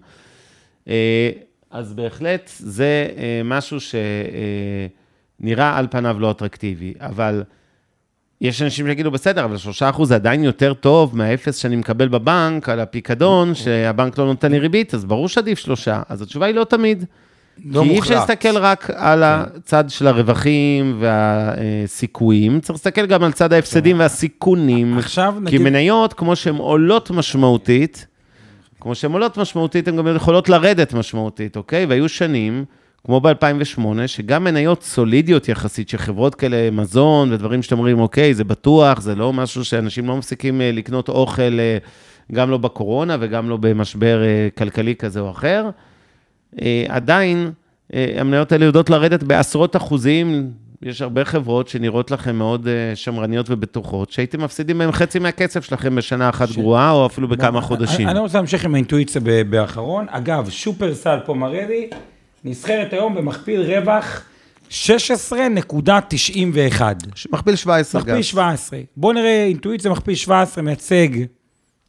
[0.88, 1.31] אה,
[1.71, 3.79] אז בהחלט זה אה, משהו
[5.40, 7.42] שנראה על פניו לא אטרקטיבי, אבל
[8.40, 9.57] יש אנשים שיגידו, בסדר, אבל
[9.97, 14.59] 3% זה עדיין יותר טוב מהאפס שאני מקבל בבנק על הפיקדון, שהבנק לא נותן לי
[14.59, 15.88] ריבית, אז ברור שעדיף 3.
[16.09, 17.05] אז התשובה היא לא תמיד.
[17.64, 18.14] לא כי אי אפשר.
[18.14, 24.99] להסתכל רק על הצד של הרווחים והסיכויים, צריך להסתכל גם על צד ההפסדים והסיכונים.
[24.99, 28.07] עכשיו כי נגיד, מניות, כמו שהן עולות משמעותית,
[28.81, 31.87] כמו שהן עולות משמעותית, הן גם יכולות לרדת משמעותית, אוקיי?
[31.87, 32.64] והיו שנים,
[33.07, 39.01] כמו ב-2008, שגם מניות סולידיות יחסית, שחברות כאלה, מזון ודברים שאתם אומרים, אוקיי, זה בטוח,
[39.01, 41.79] זה לא משהו שאנשים לא מפסיקים אה, לקנות אוכל, אה,
[42.33, 45.71] גם לא בקורונה וגם לא במשבר אה, כלכלי כזה או אחר.
[46.62, 47.51] אה, עדיין,
[47.95, 50.51] אה, המניות האלה יודעות לרדת בעשרות אחוזים.
[50.83, 55.97] יש הרבה חברות שנראות לכם מאוד אה, שמרניות ובטוחות, שהייתם מפסידים בהן חצי מהכסף שלכם
[55.97, 58.07] בשנה אחת גרועה, או אפילו בכמה חודשים.
[58.07, 60.07] אני, אני רוצה להמשיך עם האינטואיציה באחרון.
[60.09, 61.90] אגב, שופרסל פה מראה לי,
[62.45, 64.23] נסחרת היום במכפיל רווח
[64.71, 64.75] 16.91.
[67.33, 68.81] מכפיל 17, מכפיל 17.
[68.97, 71.09] בואו נראה, אינטואיציה מכפיל 17 מייצג,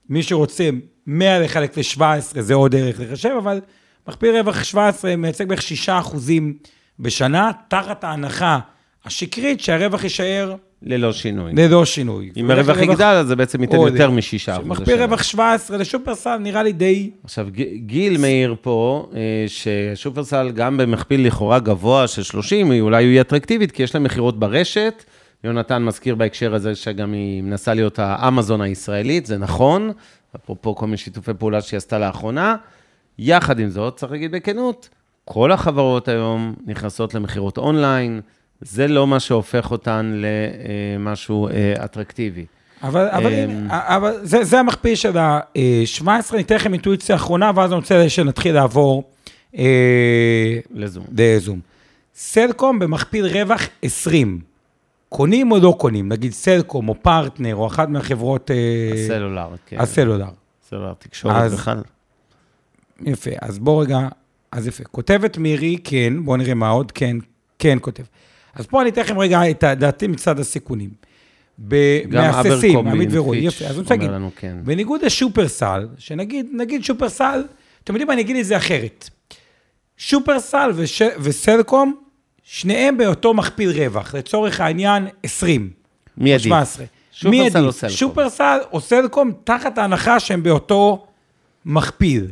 [0.10, 0.70] מי שרוצה
[1.08, 2.02] 100 לחלק ל-17,
[2.40, 3.60] זה עוד דרך לחשב, אבל
[4.08, 6.54] מכפיל רווח 17 מייצג בערך 6 אחוזים
[7.00, 8.60] בשנה, תחת ההנחה
[9.06, 11.52] השקרית שהרווח יישאר ללא שינוי.
[11.56, 12.32] ללא שינוי.
[12.38, 13.78] אם הרווח יגדל, אז זה בעצם ייתן.
[13.78, 14.68] יותר מ-6 אחוז.
[14.68, 17.10] מכפיל רווח 17 לשופרסל נראה לי די...
[17.24, 23.22] עכשיו, גיל מעיר פה, אה, ששופרסל גם במכפיל לכאורה גבוה של 30, היא אולי היא
[23.22, 25.04] אטרקטיבית, כי יש להם מכירות ברשת.
[25.44, 29.92] יונתן מזכיר בהקשר הזה שגם היא מנסה להיות האמזון הישראלית, זה נכון,
[30.36, 32.56] אפרופו כל מיני שיתופי פעולה שהיא עשתה לאחרונה.
[33.20, 34.90] יחד עם זאת, צריך להגיד בכנות,
[35.26, 38.22] כל החברות היום נכנסות למכירות אונליין,
[38.62, 40.22] זה לא מה שהופך אותן
[40.98, 42.46] למשהו אה, אטרקטיבי.
[42.84, 47.72] אבל, אבל, אמ, אבל זה, זה המכפיל של ה-17, אני אתן לכם אינטואיציה אחרונה, ואז
[47.72, 49.04] אני רוצה שנתחיל לעבור
[49.58, 51.06] אה, לזום.
[51.18, 51.60] לזום.
[52.16, 54.40] סלקום במכפיל רווח 20.
[55.10, 56.10] קונים או לא קונים?
[56.10, 58.52] נגיד סלקום או פרטנר או אחת מהחברות...
[58.52, 59.80] אה, הסלולר, כן.
[59.80, 60.30] הסלולר.
[60.70, 61.82] סלולר תקשורת בכלל.
[63.06, 64.08] יפה, אז בוא רגע,
[64.52, 64.84] אז יפה.
[64.84, 67.18] כותבת מירי, כן, בואו נראה מה עוד, כן,
[67.60, 68.04] כן כותב.
[68.56, 70.90] אז פה אני אתן לכם רגע את דעתי מצד הסיכונים.
[71.60, 74.58] ב- גם מהססים, אברקומבי עמית פיץ' יפה, אז אני רוצה להגיד, כן.
[74.64, 77.44] בניגוד לשופרסל, שנגיד, נגיד שופרסל,
[77.84, 79.10] אתם יודעים מה, אני אגיד את זה אחרת.
[79.98, 81.96] שופרסל וש, וסלקום,
[82.44, 85.70] שניהם באותו מכפיל רווח, לצורך העניין 20.
[86.18, 86.46] מי עדיף?
[86.46, 86.86] 17.
[87.12, 87.66] שופרסל?
[87.66, 87.96] או סלקום?
[87.98, 91.08] שופרסל או סלקום, תחת ההנחה שהם באותו
[91.66, 92.32] מכפיל.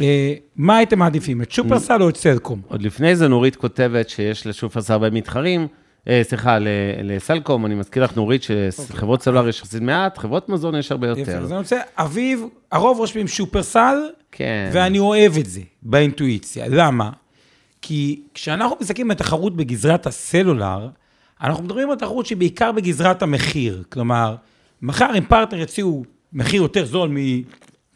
[0.00, 2.60] אה, מה הייתם מעדיפים, את שופרסל או את סלקום?
[2.68, 5.66] עוד לפני זה נורית כותבת שיש לשופרסל הרבה מתחרים,
[6.08, 6.58] אה, סליחה,
[7.02, 11.38] לסלקום, אני מזכיר לך, נורית, שחברות סלולר יש יחסית מעט, חברות מזון יש הרבה יותר.
[11.38, 13.96] אז אני רוצה, אביב, הרוב רושמים שופרסל,
[14.32, 14.70] כן.
[14.72, 16.64] ואני אוהב את זה באינטואיציה.
[16.68, 17.10] למה?
[17.82, 20.88] כי כשאנחנו מסתכלים על תחרות בגזרת הסלולר,
[21.42, 23.82] אנחנו מדברים על תחרות שהיא בעיקר בגזרת המחיר.
[23.88, 24.36] כלומר,
[24.82, 27.16] מחר אם פרטנר יציעו מחיר יותר זול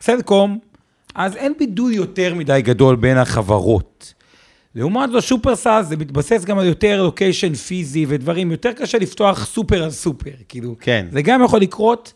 [0.00, 0.59] מסלקום,
[1.16, 4.14] אז אין בידול יותר מדי גדול בין החברות.
[4.74, 9.83] לעומת זאת, שופרסל זה מתבסס גם על יותר location פיזי ודברים, יותר קשה לפתוח סופר
[9.85, 10.74] על סופר, כאילו.
[10.81, 11.07] כן.
[11.12, 12.12] זה גם יכול לקרות,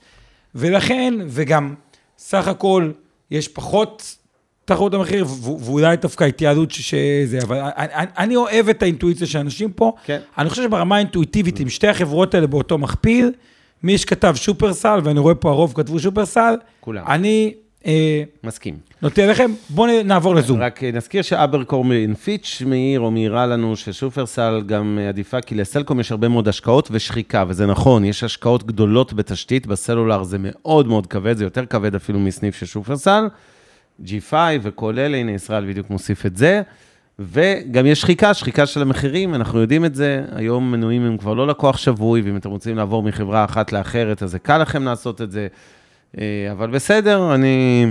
[0.55, 1.75] ולכן, וגם,
[2.19, 2.91] סך הכל,
[3.31, 4.17] יש פחות
[4.65, 5.27] תחרות המחיר,
[5.61, 9.93] ואולי דווקא התייעלות שזה, אבל אני, אני- אוהב את האינטואיציה של אנשים פה.
[10.05, 10.21] כן.
[10.39, 13.33] אני חושב שברמה האינטואיטיבית, עם שתי החברות האלה באותו מכפיל,
[13.83, 17.05] מי שכתב שופרסל, ואני רואה פה הרוב כתבו שופרסל, כולם.
[17.07, 17.55] אני
[18.45, 18.77] מסכים.
[19.03, 20.61] נותן לכם, בואו נעבור לזום.
[20.61, 26.29] רק נזכיר שאברקורמין פיץ' מעיר או מעירה לנו ששופרסל גם עדיפה, כי לסלקום יש הרבה
[26.29, 31.45] מאוד השקעות ושחיקה, וזה נכון, יש השקעות גדולות בתשתית, בסלולר זה מאוד מאוד כבד, זה
[31.45, 33.29] יותר כבד אפילו מסניף של שופרסל.
[34.05, 36.63] G5 וכל אלה, הנה ישראל בדיוק מוסיף את זה.
[37.19, 41.47] וגם יש שחיקה, שחיקה של המחירים, אנחנו יודעים את זה, היום מנויים הם כבר לא
[41.47, 45.31] לקוח שבוי, ואם אתם רוצים לעבור מחברה אחת לאחרת, אז זה קל לכם לעשות את
[45.31, 45.49] זה.
[46.19, 47.87] אה, אבל בסדר, אני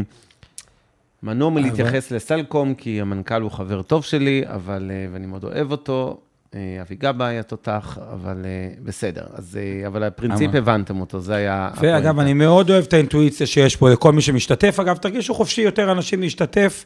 [1.24, 6.18] מנוע מלהתייחס לסלקום, כי המנכ"ל הוא חבר טוב שלי, אבל, אה, ואני מאוד אוהב אותו.
[6.56, 8.46] אה, אבי גבאי התותח, אבל
[8.84, 9.24] בסדר.
[9.34, 11.70] אז, אבל הפרינציפ אבל- הבנתם אותו, זה היה...
[11.82, 12.20] ואגב.
[12.20, 14.80] אני מאוד אוהב את האינטואיציה שיש פה לכל מי שמשתתף.
[14.80, 16.86] אגב, תרגישו חופשי יותר אנשים להשתתף,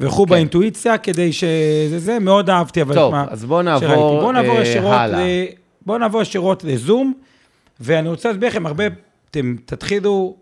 [0.00, 0.30] וילכו כן.
[0.30, 2.82] באינטואיציה, כדי שזה זה, מאוד אהבתי.
[2.82, 3.86] אבל טוב, מה אז בואו שראיתי.
[3.86, 5.18] נעבור, בואו נעבור אה, ישירות הלאה.
[5.24, 5.46] ל...
[5.86, 7.14] בואו נעבור ישירות לזום,
[7.80, 8.84] ואני רוצה להסביר לכם הרבה,
[9.30, 10.36] אתם תתחילו,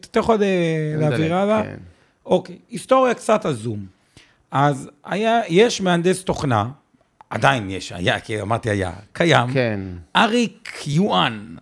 [0.00, 1.62] אתה יכול אה, להעביר הלאה?
[1.62, 1.76] כן.
[2.26, 3.86] אוקיי, היסטוריה קצת על זום.
[4.50, 6.68] אז היה, יש מהנדס תוכנה,
[7.30, 9.52] עדיין יש, היה, כי אמרתי היה, קיים.
[9.52, 9.80] כן.
[10.16, 11.56] אריק יואן,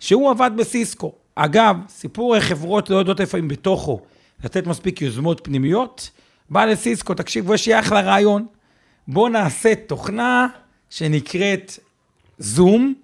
[0.00, 1.12] שהוא עבד בסיסקו.
[1.34, 4.00] אגב, סיפור חברות לא יודעות איפה הם בתוכו,
[4.44, 6.10] לתת מספיק יוזמות פנימיות,
[6.50, 8.46] בא לסיסקו, תקשיבו, יש לי אחלה רעיון.
[9.08, 10.46] בואו נעשה תוכנה
[10.90, 11.72] שנקראת
[12.38, 12.94] זום,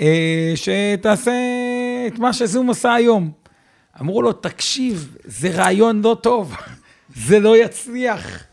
[0.00, 1.32] אה, שתעשה
[2.06, 3.30] את מה שזום עושה היום.
[4.00, 6.56] אמרו לו, תקשיב, זה רעיון לא טוב,
[7.26, 8.44] זה לא יצליח.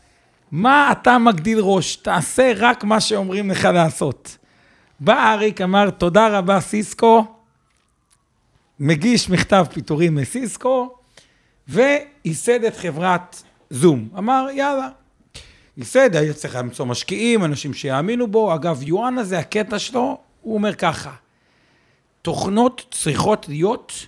[0.50, 1.96] מה אתה מגדיל ראש?
[1.96, 4.36] תעשה רק מה שאומרים לך לעשות.
[5.00, 7.24] בא אריק, אמר, תודה רבה, סיסקו,
[8.80, 10.94] מגיש מכתב פיטורים לסיסקו,
[11.68, 14.08] וייסד את חברת זום.
[14.18, 14.88] אמר, יאללה.
[15.76, 18.54] ייסד, היה צריך למצוא משקיעים, אנשים שיאמינו בו.
[18.54, 21.10] אגב, יואן הזה, הקטע שלו, הוא אומר ככה,
[22.22, 24.06] תוכנות צריכות להיות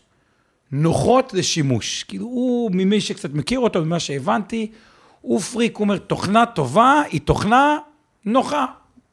[0.72, 2.02] נוחות לשימוש.
[2.02, 4.70] כאילו, הוא, ממי שקצת מכיר אותו, ממה שהבנתי,
[5.20, 7.78] הוא פריק, הוא אומר, תוכנה טובה היא תוכנה
[8.24, 8.66] נוחה.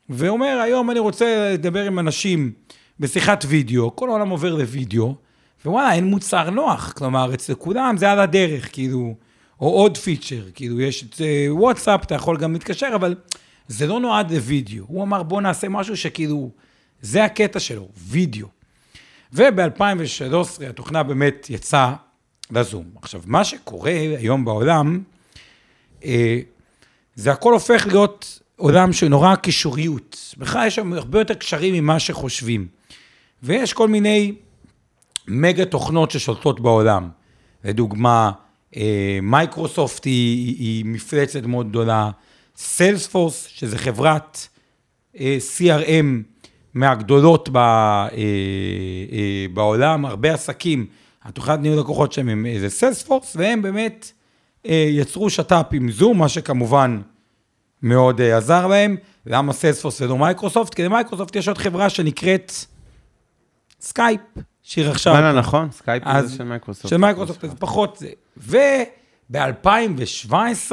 [0.10, 2.51] ואומר, היום אני רוצה לדבר עם אנשים
[2.99, 5.15] בשיחת וידאו, כל העולם עובר לוידאו,
[5.65, 6.93] ווואלה, אין מוצר נוח.
[6.97, 9.15] כלומר, אצל כולם זה על הדרך, כאילו,
[9.62, 13.15] או עוד פיצ'ר, כאילו, יש את אה, וואטסאפ, אתה יכול גם להתקשר, אבל
[13.67, 14.85] זה לא נועד לוידאו.
[14.87, 16.52] הוא אמר, בוא נעשה משהו שכאילו,
[17.02, 18.56] זה הקטע שלו, וידאו.
[19.34, 21.94] וב-2013 התוכנה באמת יצאה
[22.52, 22.86] לזום.
[23.02, 25.04] עכשיו, מה שקורה היום בעולם,
[26.06, 26.40] אה,
[27.15, 30.36] זה הכל הופך להיות עולם של נורא קישוריות.
[30.38, 32.67] בכלל יש שם הרבה יותר קשרים ממה שחושבים.
[33.44, 34.36] ויש כל מיני
[35.28, 37.10] מגה תוכנות ששולטות בעולם.
[37.63, 38.32] לדוגמה,
[38.75, 42.12] אה, מייקרוסופט היא, היא מפלצת מאוד גדולה,
[42.58, 44.48] סיילספורס, שזה חברת
[45.19, 46.37] אה, CRM
[46.78, 48.08] מהגדולות ב, אה,
[49.12, 50.86] אה, בעולם, הרבה עסקים,
[51.23, 54.12] התוכנת ניהול לקוחות שלהם הם איזה סיילספורס, והם באמת
[54.65, 57.02] אה, יצרו שת"פ עם זום, מה שכמובן
[57.84, 58.98] מאוד אה, עזר להם.
[59.25, 60.73] למה סיילספורס ולא מייקרוסופט?
[60.73, 62.52] כי למייקרוסופט יש עוד חברה שנקראת
[63.82, 64.21] סקייפ,
[64.63, 65.10] שהיא רכשה.
[65.10, 66.90] וואלה, נכון, סקייפ זה של מייקרוסופט.
[66.90, 68.10] של מייקרוסופט, זה פחות זה.
[68.38, 70.71] וב-2017,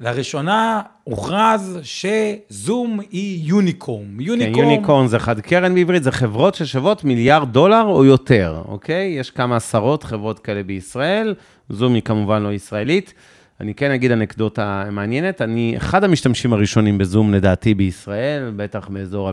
[0.00, 4.04] לראשונה הוכרז שזום היא unicorn.
[4.16, 9.06] כן, unicorn, unicorn זה חד קרן בעברית, זה חברות ששוות מיליארד דולר או יותר, אוקיי?
[9.18, 11.34] יש כמה עשרות חברות כאלה בישראל,
[11.68, 13.14] זום היא כמובן לא ישראלית.
[13.60, 19.32] אני כן אגיד אנקדוטה מעניינת, אני אחד המשתמשים הראשונים בזום לדעתי בישראל, בטח באזור 2013-2014,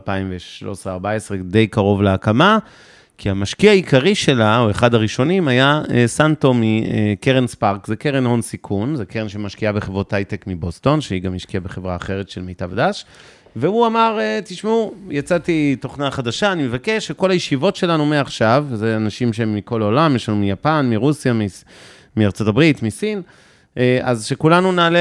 [1.44, 2.58] די קרוב להקמה,
[3.18, 8.42] כי המשקיע העיקרי שלה, או אחד הראשונים, היה אה, סנטו מקרן ספארק, זה קרן הון
[8.42, 13.06] סיכון, זה קרן שמשקיעה בחברות הייטק מבוסטון, שהיא גם השקיעה בחברה אחרת של מיטב דש.
[13.56, 19.34] והוא אמר, אה, תשמעו, יצאתי תוכנה חדשה, אני מבקש שכל הישיבות שלנו מעכשיו, זה אנשים
[19.34, 21.34] שהם מכל העולם, יש לנו מיפן, מרוסיה,
[22.18, 23.22] מארצות הברית, מסין,
[23.78, 25.00] אה, אז שכולנו נעלה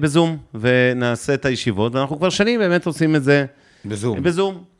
[0.00, 3.44] בזום ונעשה את הישיבות, ואנחנו כבר שנים באמת עושים את זה
[3.84, 4.22] בזום.
[4.22, 4.75] בזום.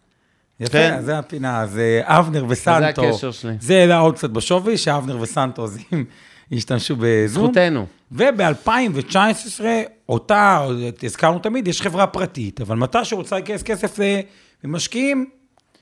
[0.60, 0.98] יפה, כן.
[1.04, 3.02] זה הפינה, אז אה, אבנר וסנטו.
[3.02, 3.52] זה הקשר שלי.
[3.60, 6.04] זה העלה עוד קצת בשווי, שאבנר וסנטו אז הם
[6.52, 7.44] השתמשו בזום.
[7.44, 7.86] זכותנו.
[8.12, 9.60] וב-2019,
[10.08, 10.66] אותה,
[11.02, 13.98] הזכרנו תמיד, יש חברה פרטית, אבל מתי שרוצה לגייס כסף
[14.64, 15.26] ממשקיעים,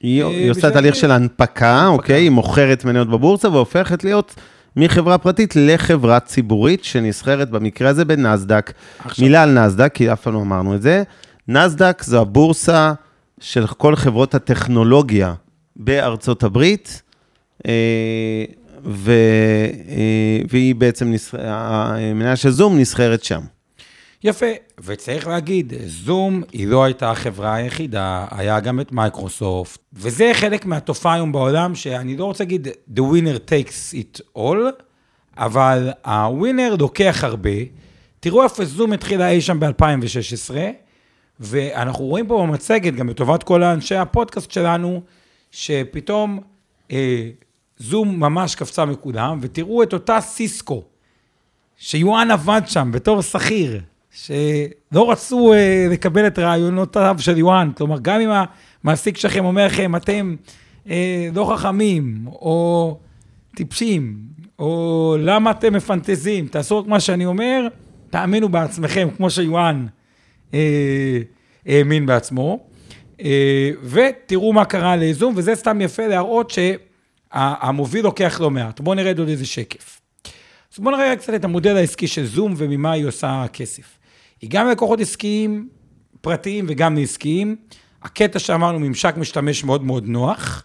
[0.01, 2.22] היא, אה, היא עושה תהליך של הנפקה, אוקיי?
[2.22, 4.35] היא מוכרת מניות בבורסה והופכת להיות
[4.77, 8.72] מחברה פרטית לחברה ציבורית שנסחרת במקרה הזה בנסדק.
[9.05, 11.03] עכשיו- מילה על נסדק, כי אף פעם לא אמרנו את זה.
[11.49, 12.93] נסדק זו הבורסה
[13.41, 15.35] של כל חברות הטכנולוגיה
[15.76, 17.03] בארצות הברית,
[17.66, 18.45] אה,
[18.85, 19.12] ו,
[19.89, 23.41] אה, והיא בעצם, המניה של זום נסחרת שם.
[24.24, 24.47] יפה,
[24.85, 31.14] וצריך להגיד, זום היא לא הייתה החברה היחידה, היה גם את מייקרוסופט, וזה חלק מהתופעה
[31.14, 34.82] היום בעולם, שאני לא רוצה להגיד the winner takes it all,
[35.37, 37.51] אבל הווינר לוקח הרבה.
[38.20, 40.55] תראו איפה זום התחילה אי שם ב-2016,
[41.41, 45.03] ואנחנו רואים פה במצגת, גם לטובת כל אנשי הפודקאסט שלנו,
[45.51, 46.41] שפתאום
[46.93, 47.30] אה,
[47.78, 50.82] זום ממש קפצה מכולם, ותראו את אותה סיסקו,
[51.76, 53.80] שיואן עבד שם בתור שכיר,
[54.11, 57.70] שלא רצו אה, לקבל את רעיונותיו של יואן.
[57.76, 58.30] כלומר, גם אם
[58.85, 60.37] המעסיק שלכם אומר לכם, אתם
[60.91, 62.99] אה, לא חכמים, או
[63.57, 64.16] טיפשים,
[64.59, 67.68] או למה אתם מפנטזים, תעשו רק מה שאני אומר,
[68.11, 69.87] תאמינו בעצמכם, כמו שיואן
[71.67, 72.67] האמין בעצמו.
[73.21, 78.81] אה, ותראו מה קרה לזום, וזה סתם יפה להראות שהמוביל לוקח לא מעט.
[78.81, 80.01] בואו נרד עוד איזה שקף.
[80.75, 83.99] אז בואו נראה קצת את המודל העסקי של זום וממה היא עושה כסף.
[84.41, 85.69] היא גם ללקוחות עסקיים
[86.21, 87.57] פרטיים וגם לעסקיים.
[88.03, 90.65] הקטע שאמרנו, ממשק משתמש מאוד מאוד נוח.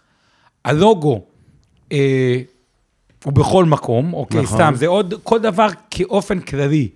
[0.64, 1.24] הלוגו
[1.92, 2.40] אה,
[3.24, 4.58] הוא בכל מקום, אוקיי, נכון.
[4.58, 6.88] סתם, זה עוד, כל דבר כאופן כללי,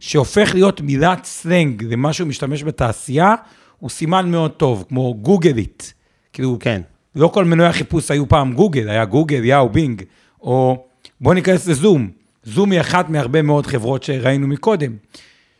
[0.00, 3.34] שהופך להיות מילת סלנג למשהו משתמש בתעשייה,
[3.78, 5.94] הוא סימן מאוד טוב, כמו גוגלית.
[6.32, 6.82] כאילו, כן.
[7.16, 10.02] לא כל מנועי החיפוש היו פעם גוגל, היה גוגל, יאהו, בינג,
[10.40, 10.86] או
[11.20, 12.10] בוא ניכנס לזום.
[12.44, 14.96] זום היא אחת מהרבה מאוד חברות שראינו מקודם.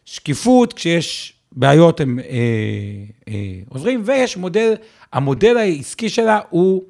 [0.04, 2.24] שקיפות, כשיש בעיות הם אה,
[3.28, 3.34] אה,
[3.68, 4.74] עוזרים, ויש מודל,
[5.12, 6.82] המודל העסקי שלה הוא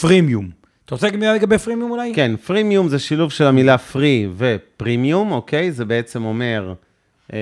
[0.00, 0.63] freemium.
[0.84, 2.12] אתה רוצה להגיד מילה לגבי freemium אולי?
[2.14, 5.72] כן, פרימיום זה שילוב של המילה פרי ופרימיום, אוקיי?
[5.72, 6.74] זה בעצם אומר
[7.32, 7.38] אה,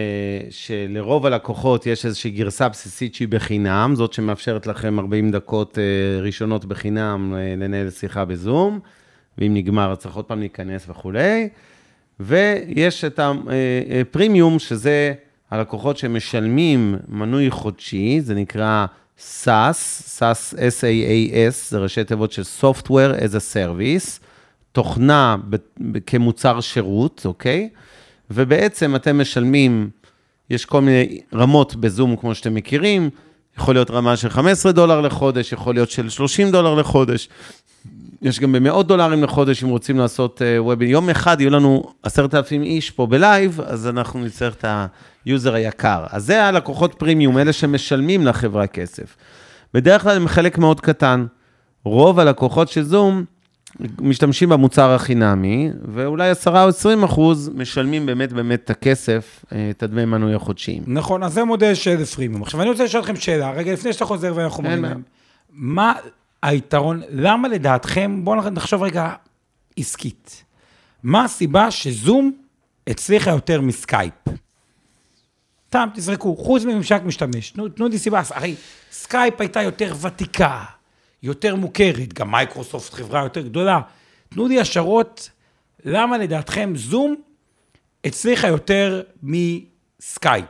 [0.51, 6.65] שלרוב הלקוחות יש איזושהי גרסה בסיסית שהיא בחינם, זאת שמאפשרת לכם 40 דקות אה, ראשונות
[6.65, 8.81] בחינם אה, לנהל שיחה בזום,
[9.39, 11.49] ואם נגמר אז צריך עוד פעם להיכנס וכולי.
[12.21, 13.21] ויש את
[14.01, 15.13] הפרימיום, שזה
[15.51, 18.87] הלקוחות שמשלמים מנוי חודשי, זה נקרא
[19.23, 24.21] SAS, SAS, S-A-A-S, זה ראשי תיבות של Software as a Service,
[24.73, 25.37] תוכנה
[26.07, 27.69] כמוצר שירות, אוקיי?
[28.31, 29.91] ובעצם אתם משלמים,
[30.51, 33.11] יש כל מיני רמות בזום, כמו שאתם מכירים,
[33.59, 37.29] יכול להיות רמה של 15 דולר לחודש, יכול להיות של 30 דולר לחודש.
[38.23, 42.35] יש גם במאות דולרים לחודש, אם רוצים לעשות uh, וובינר, יום אחד יהיו לנו עשרת
[42.35, 44.65] אלפים איש פה בלייב, אז אנחנו נצטרך את
[45.27, 46.05] ה user היקר.
[46.11, 49.17] אז זה הלקוחות פרימיום, אלה שמשלמים לחברה כסף.
[49.75, 51.27] בדרך כלל הם חלק מאוד קטן.
[51.85, 53.25] רוב הלקוחות של זום
[54.01, 59.83] משתמשים במוצר החינמי, ואולי 10 או 20 אחוז משלמים באמת באמת את הכסף, אה, את
[59.83, 60.83] הדמי מנוי החודשיים.
[60.87, 62.43] נכון, אז זה מודל של פרימיום.
[62.43, 64.85] עכשיו, אני רוצה לשאול אתכם שאלה, רגע, לפני שאתה חוזר ואנחנו אומרים,
[65.53, 65.93] מה
[66.43, 69.15] היתרון, למה לדעתכם, בואו נחשוב רגע
[69.77, 70.45] עסקית.
[71.03, 72.33] מה הסיבה שזום
[72.87, 74.15] הצליחה יותר מסקייפ?
[75.69, 78.55] סתם, תזרקו, חוץ מממשק משתמש, תנו, תנו לי סיבה, הרי
[78.91, 80.65] סקייפ הייתה יותר ותיקה,
[81.23, 83.81] יותר מוכרת, גם מייקרוסופט חברה יותר גדולה.
[84.29, 85.31] תנו לי השערות,
[85.85, 87.15] למה לדעתכם זום
[88.05, 90.45] הצליחה יותר מסקייפ.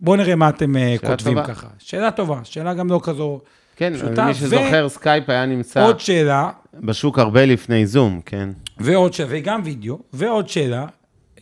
[0.00, 1.54] בואו נראה מה אתם אה, כותבים טובה.
[1.54, 1.68] ככה.
[1.78, 3.40] שאלה טובה, שאלה גם לא כזו
[3.80, 4.26] כן, פשוטה.
[4.26, 8.48] מי שזוכר, סקייפ היה נמצא עוד שאלה, בשוק הרבה לפני זום, כן.
[8.78, 10.86] ועוד שאלה, וגם וידאו, ועוד שאלה,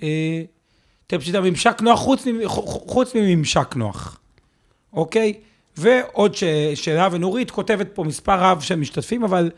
[0.02, 0.42] אה,
[1.02, 2.24] יותר פשוטה, ממשק נוח חוץ,
[2.86, 4.20] חוץ מממשק נוח,
[4.92, 5.34] אוקיי?
[5.76, 9.50] ועוד ש, שאלה, ונורית כותבת פה מספר רב של משתתפים, אבל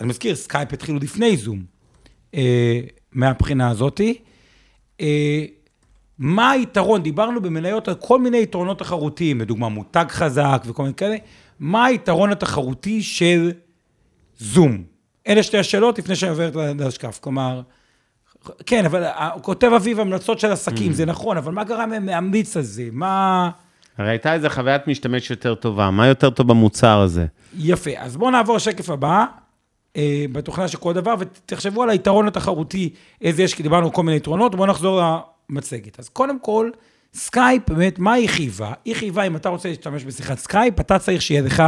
[0.00, 1.62] אני מזכיר, סקייפ התחילו לפני זום,
[2.34, 2.80] אה,
[3.12, 4.18] מהבחינה הזאתי.
[5.00, 5.44] אה,
[6.18, 7.02] מה היתרון?
[7.02, 11.16] דיברנו במניות על כל מיני יתרונות תחרותיים, לדוגמה מותג חזק וכל מיני כאלה.
[11.60, 13.52] מה היתרון התחרותי של
[14.38, 14.82] זום?
[15.28, 17.18] אלה שתי השאלות לפני שאני עוברת לשקף.
[17.22, 17.62] כלומר,
[18.66, 22.06] כן, אבל ה- הוא כותב אביב המלצות של עסקים, זה נכון, אבל מה גרם להם
[22.06, 22.88] להמליץ על זה?
[22.92, 23.50] מה...
[23.98, 27.26] הרי הייתה איזו חוויית משתמש יותר טובה, מה יותר טוב במוצר הזה?
[27.58, 27.90] יפה.
[27.98, 29.24] אז בואו נעבור לשקף הבא,
[29.96, 32.90] אה, בתוכנה של כל דבר, ותחשבו על היתרון התחרותי,
[33.20, 35.02] איזה יש, כי דיברנו על כל מיני יתרונות, בואו נחזור
[35.50, 35.98] למצגת.
[35.98, 36.70] אז קודם כל,
[37.14, 38.72] סקייפ, באמת, מה היא חייבה?
[38.84, 41.62] היא חייבה, אם אתה רוצה להשתמש בשיחת סקייפ, אתה צריך שיהיה לך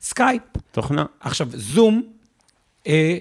[0.00, 0.42] סקייפ.
[0.70, 1.04] תוכנה.
[1.20, 2.02] עכשיו, זום,
[2.86, 3.18] אה,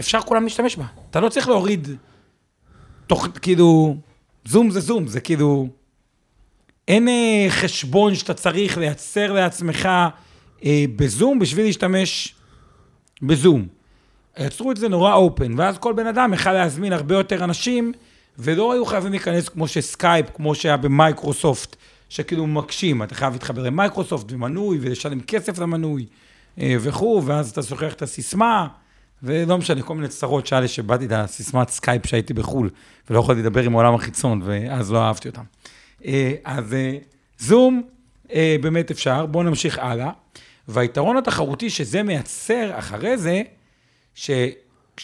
[0.00, 0.84] אפשר כולם להשתמש בה.
[1.10, 1.88] אתה לא צריך להוריד,
[3.06, 3.96] תוך, כאילו,
[4.44, 5.68] זום זה זום, זה כאילו,
[6.88, 9.88] אין אה, חשבון שאתה צריך לייצר לעצמך
[10.64, 12.34] אה, בזום בשביל להשתמש
[13.22, 13.66] בזום.
[14.38, 17.92] יצרו את זה נורא open, ואז כל בן אדם יכול להזמין הרבה יותר אנשים,
[18.38, 21.76] ולא היו חייבים להיכנס כמו שסקייפ, כמו שהיה במייקרוסופט,
[22.08, 26.06] שכאילו מקשים, אתה חייב להתחבר למייקרוסופט ומנוי, ולשלם כסף למנוי
[26.60, 28.68] אה, וכו', ואז אתה שוכח את הסיסמה,
[29.22, 32.70] ולא משנה, כל מיני צרות שהיה לי שכחתי את הסיסמת סקייפ שהייתי בחו"ל,
[33.10, 35.42] ולא יכולתי לדבר עם העולם החיצון, ואז לא אהבתי אותם.
[36.04, 36.98] אה, אז אה,
[37.38, 37.82] זום,
[38.60, 40.10] באמת אפשר, בואו נמשיך הלאה.
[40.68, 43.42] והיתרון התחרותי שזה מייצר אחרי זה,
[44.14, 44.30] ש,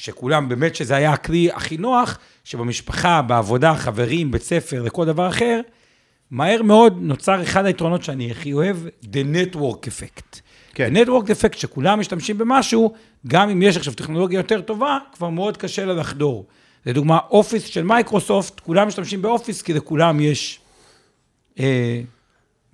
[0.03, 5.61] שכולם, באמת שזה היה הכלי הכי נוח, שבמשפחה, בעבודה, חברים, בית ספר, לכל דבר אחר,
[6.31, 10.41] מהר מאוד נוצר אחד היתרונות שאני הכי אוהב, The Network Effect.
[10.75, 10.97] כן.
[10.97, 12.93] Network Effect, שכולם משתמשים במשהו,
[13.27, 16.47] גם אם יש עכשיו טכנולוגיה יותר טובה, כבר מאוד קשה לה לחדור.
[16.87, 20.61] לדוגמה, אופיס של מייקרוסופט, כולם משתמשים באופיס, כי לכולם יש
[21.61, 22.01] אה,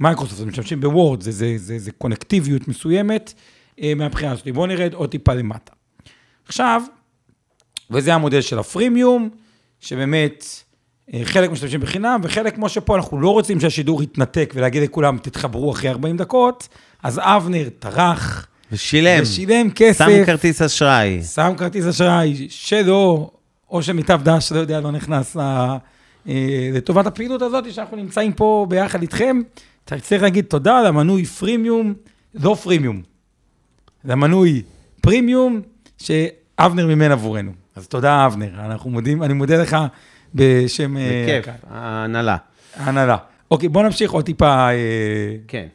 [0.01, 3.35] מייקרוסופט, הם משתמשים בוורד, זה, זה, זה, זה connectivity מסוימת
[3.83, 4.49] אה, מהבחינה הזאת.
[4.49, 5.73] בואו נרד עוד טיפה למטה.
[6.47, 6.83] עכשיו,
[7.91, 9.29] וזה המודל של הפרימיום,
[9.81, 10.45] שבאמת
[11.15, 15.73] אה, חלק משתמשים בחינם, וחלק כמו שפה אנחנו לא רוצים שהשידור יתנתק ולהגיד לכולם, תתחברו
[15.73, 16.69] אחרי 40 דקות,
[17.03, 19.23] אז אבנר טרח, ושילם.
[19.23, 21.23] ושילם כסף, שם כרטיס אשראי.
[21.23, 23.31] שם כרטיס אשראי שלו,
[23.71, 25.41] או שמיטב דש, לא יודע, לא נכנס ל-
[26.29, 29.41] אה, לטובת הפעילות הזאת, שאנחנו נמצאים פה ביחד איתכם.
[29.87, 31.95] צריך להגיד תודה למנוי פרימיום,
[32.35, 33.03] לא פרימיום,
[34.05, 34.63] למנוי
[35.01, 35.61] פרימיום,
[35.99, 37.64] שאבנר מימן עבורנו.
[37.77, 38.65] אז תודה, אבנר.
[38.65, 39.77] אנחנו מודים, אני מודה לך
[40.35, 40.97] בשם...
[40.97, 41.71] אה, בכיף, הקהל.
[41.71, 42.37] ההנהלה.
[42.77, 43.17] ההנהלה.
[43.51, 44.71] אוקיי, בוא נמשיך עוד טיפה.
[44.71, 45.67] אה, כן.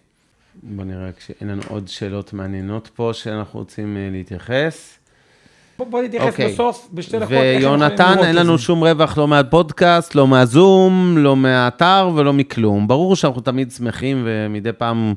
[0.63, 4.99] בוא נראה רק שאין לנו עוד שאלות מעניינות פה שאנחנו רוצים אה, להתייחס.
[5.77, 6.53] בוא, בוא נתייחס אוקיי.
[6.53, 7.31] בסוף, בשתי דקות.
[7.31, 8.63] ויונתן, אין לנו זה.
[8.63, 12.87] שום רווח לא מהפודקאסט, לא מהזום, לא מהאתר ולא מכלום.
[12.87, 15.13] ברור שאנחנו תמיד שמחים ומדי פעם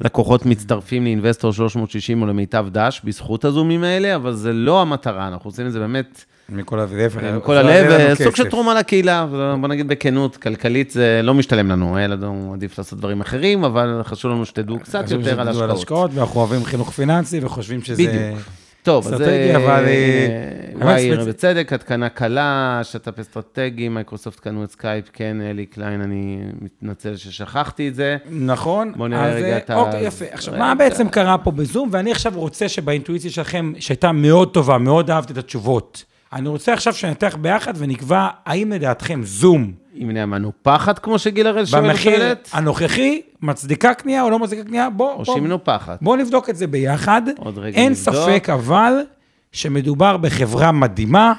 [0.00, 5.48] לקוחות מצטרפים לאינבסטור 360 או למיטב דש בזכות הזומים האלה, אבל זה לא המטרה, אנחנו
[5.48, 7.18] עושים את זה באמת מכל הלב.
[7.18, 8.48] עם כל זה הלב, לנו סוג של.
[8.48, 9.26] תרומה לקהילה,
[9.60, 14.00] בוא נגיד בכנות, כלכלית זה לא משתלם לנו, היה לנו עדיף לעשות דברים אחרים, אבל
[14.04, 16.10] חשוב לנו שתדעו קצת יותר על השקעות.
[16.14, 18.02] ואנחנו אוהבים חינוך פיננסי וחושבים שזה...
[18.02, 18.63] בדיוק.
[18.84, 19.52] טוב, אז זה...
[19.56, 20.26] אבל, אה,
[20.74, 21.30] וואי, אבל עיר ספציפי.
[21.30, 27.88] בצדק, התקנה קלה, שת"פ אסטרטגי, מייקרוסופט קנו את סקייפ, כן, אלי קליין, אני מתנצל ששכחתי
[27.88, 28.16] את זה.
[28.30, 28.92] נכון.
[28.96, 30.24] בוא נראה רגע אה, את ה- אוקיי, יפה.
[30.30, 30.54] עכשיו.
[30.58, 31.88] מה בעצם קרה פה בזום?
[31.92, 36.04] ואני עכשיו רוצה שבאינטואיציה שלכם, שהייתה מאוד טובה, מאוד אהבתי את התשובות,
[36.34, 39.72] אני רוצה עכשיו שנתח ביחד ונקבע האם לדעתכם זום,
[40.02, 44.90] אם נהיה מנופחת, כמו שגיל הראל שואל במחיר הנוכחי, מצדיקה קנייה או לא מצדיקה קנייה?
[44.90, 45.98] בוא, או בוא, שהיא מנופחת.
[46.02, 47.22] בואו נבדוק את זה ביחד.
[47.36, 48.14] עוד רגע אין נבדוק.
[48.14, 48.92] ספק אבל
[49.52, 51.32] שמדובר בחברה מדהימה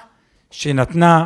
[0.51, 1.25] שנתנה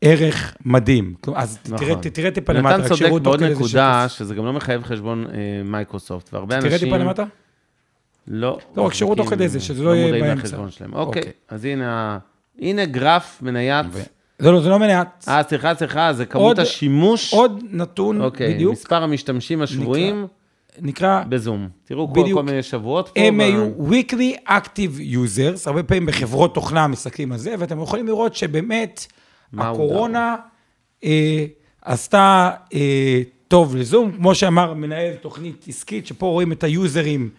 [0.00, 1.14] ערך מדהים.
[1.34, 2.10] אז תראה, נכון.
[2.10, 4.06] תראה טיפה למטה, נתן צודק בעוד נקודה.
[4.08, 6.88] שזה גם לא מחייב חשבון אה, מייקרוסופט, והרבה תראה אנשים...
[6.88, 7.24] טיפה למטה.
[8.28, 8.58] לא.
[8.76, 10.56] לא, רק שירות תוך כדי זה, שזה לא יהיה מודעים באמצע.
[10.56, 11.32] אוקיי, אוקיי.
[11.48, 12.18] אז הנה,
[12.60, 13.86] הנה גרף מניית.
[13.92, 14.02] ו-
[14.40, 15.24] לא, לא, זה לא מניעת.
[15.28, 17.32] אה, סליחה, סליחה, זה כמות עוד- השימוש.
[17.34, 20.26] עוד נתון אוקיי, בדיוק, מספר המשתמשים השבויים
[20.80, 21.68] נקרא בזום.
[21.84, 22.38] תראו כל בדיוק.
[22.38, 23.20] כל מיני שבועות פה.
[23.20, 28.06] הם ב- היו weekly active users, הרבה פעמים בחברות תוכנה מסתכלים על זה, ואתם יכולים
[28.06, 29.06] לראות שבאמת
[29.58, 30.36] הקורונה
[31.04, 31.44] אה,
[31.82, 37.30] עשתה אה, טוב לזום, כמו שאמר מנהל תוכנית עסקית, שפה רואים את היוזרים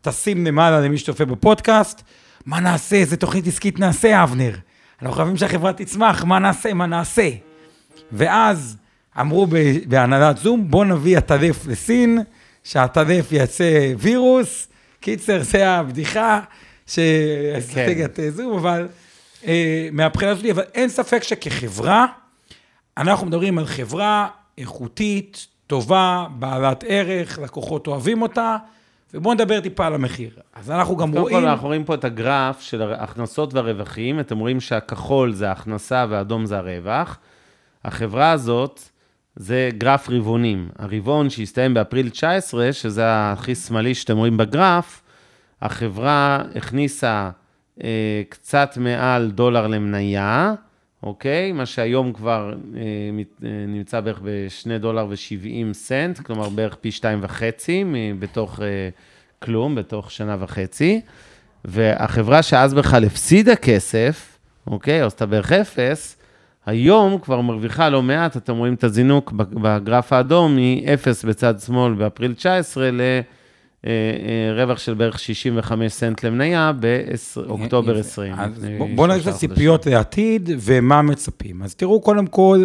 [0.00, 2.02] טסים למעלה למי שצופה בפודקאסט,
[2.46, 4.54] מה נעשה, איזה תוכנית עסקית נעשה, אבנר?
[5.02, 7.30] אנחנו חייבים שהחברה תצמח, מה נעשה, מה נעשה?
[8.12, 8.76] ואז
[9.20, 9.46] אמרו
[9.86, 12.18] בהנהלת זום, בוא נביא עטלף לסין,
[12.64, 14.68] שהעטלף יעשה וירוס.
[15.00, 16.40] קיצר, זה הבדיחה,
[16.86, 18.30] שאסטרטגיית כן.
[18.30, 18.88] זום, אבל
[19.46, 22.06] אה, מהבחינה שלי, אבל אין ספק שכחברה,
[22.96, 24.28] אנחנו מדברים על חברה
[24.58, 28.56] איכותית, טובה, בעלת ערך, לקוחות אוהבים אותה,
[29.14, 30.30] ובואו נדבר טיפה על המחיר.
[30.54, 31.40] אז אנחנו גם קודם רואים...
[31.40, 34.20] כל, אנחנו רואים פה את הגרף של ההכנסות והרווחים.
[34.20, 37.18] אתם רואים שהכחול זה ההכנסה והאדום זה הרווח.
[37.84, 38.80] החברה הזאת,
[39.36, 40.68] זה גרף רבעונים.
[40.78, 45.02] הרבעון שהסתיים באפריל 19, שזה הכי שמאלי שאתם רואים בגרף,
[45.62, 47.30] החברה הכניסה
[47.84, 50.54] אה, קצת מעל דולר למניה,
[51.06, 51.52] אוקיי?
[51.52, 52.80] מה שהיום כבר אה,
[53.44, 58.88] אה, נמצא בערך ב-2 דולר ו-70 סנט, כלומר בערך פי שתיים וחצי מ- בתוך אה,
[59.42, 61.00] כלום, בתוך שנה וחצי.
[61.64, 65.02] והחברה שאז בכלל הפסידה כסף, אוקיי?
[65.02, 66.16] או עשתה בערך אפס,
[66.66, 72.34] היום כבר מרוויחה לא מעט, אתם רואים את הזינוק בגרף האדום, מ-0 בצד שמאל באפריל
[72.34, 72.90] 19
[74.56, 76.72] לרווח של בערך 65 סנט למניה
[77.46, 78.00] באוקטובר יפה.
[78.08, 78.34] 20.
[78.38, 81.62] אז לפני בוא- בוא נגיד את הציפיות לעתיד ומה מצפים.
[81.62, 82.64] אז תראו קודם כל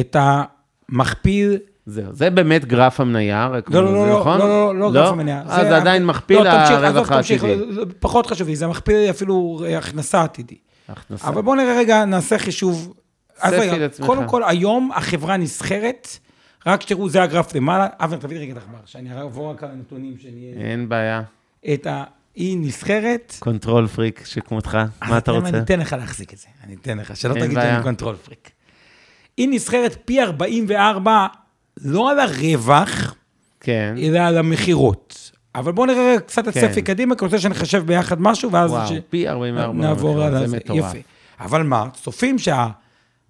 [0.00, 1.56] את המכפיל
[1.86, 4.38] זהו, זה באמת גרף המניה, רק לא, לא, לא, לא, נכון?
[4.38, 5.42] לא, לא, לא גרף המניה.
[5.46, 7.56] אז זה עדיין מכפיל לא, הרווח העתידי.
[8.00, 10.54] פחות חשוב לי, זה מכפיל אפילו הכנסה עתידי.
[10.88, 11.28] הכנסה.
[11.28, 12.94] אבל בואו נראה רגע, נעשה חישוב.
[13.40, 13.86] אז רגע.
[14.06, 16.08] קודם כל, היום החברה נסחרת,
[16.68, 17.86] רק שתראו, זה הגרף למעלה.
[17.98, 20.52] אבנר, תביא לי רגע את העכבר, שאני אעבור רק על הנתונים, שאני...
[20.56, 21.22] אין בעיה.
[21.74, 22.04] את ה...
[22.34, 23.34] היא נסחרת.
[23.38, 25.48] control freak שכמותך, מה אתה רוצה?
[25.48, 27.60] אני אתן לך להחזיק את זה, אני אתן לך, שלא תגיד.
[27.60, 28.50] שאני קונטרול פריק.
[29.36, 31.26] היא נסחרת פי 44,
[31.84, 33.14] לא על הרווח,
[33.60, 33.94] כן.
[33.98, 35.30] אלא על המכירות.
[35.54, 36.50] אבל בואו נראה קצת כן.
[36.68, 40.46] צפי קדימה, כי אני רוצה שנחשב ביחד משהו, ואז וואו, ש- פי 44 נעבור על
[40.46, 40.58] זה.
[40.74, 40.98] יפה.
[41.40, 42.68] אבל מה, צופים מכירות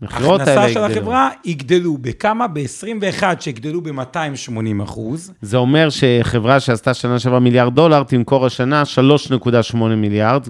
[0.02, 0.84] שההכנסה האלה של יגדלו.
[0.84, 2.46] החברה יגדלו בכמה?
[2.46, 5.32] ב-21 שיגדלו ב-280 אחוז.
[5.42, 8.82] זה אומר שחברה שעשתה שנה שעברה מיליארד דולר, תמכור השנה
[9.72, 10.46] 3.8 מיליארד,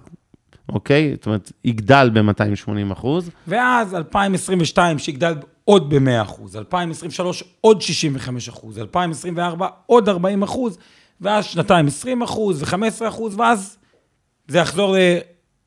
[0.69, 1.13] אוקיי?
[1.15, 3.31] זאת אומרת, יגדל ב-280 אחוז.
[3.49, 5.35] ואז 2022 שיגדל
[5.65, 10.79] עוד ב-100 אחוז, 2023 עוד 65 אחוז, 2024 עוד 40 אחוז,
[11.21, 13.79] ואז שנתיים 20 אחוז ו-15 אחוז, ואז
[14.49, 14.97] זה יחזור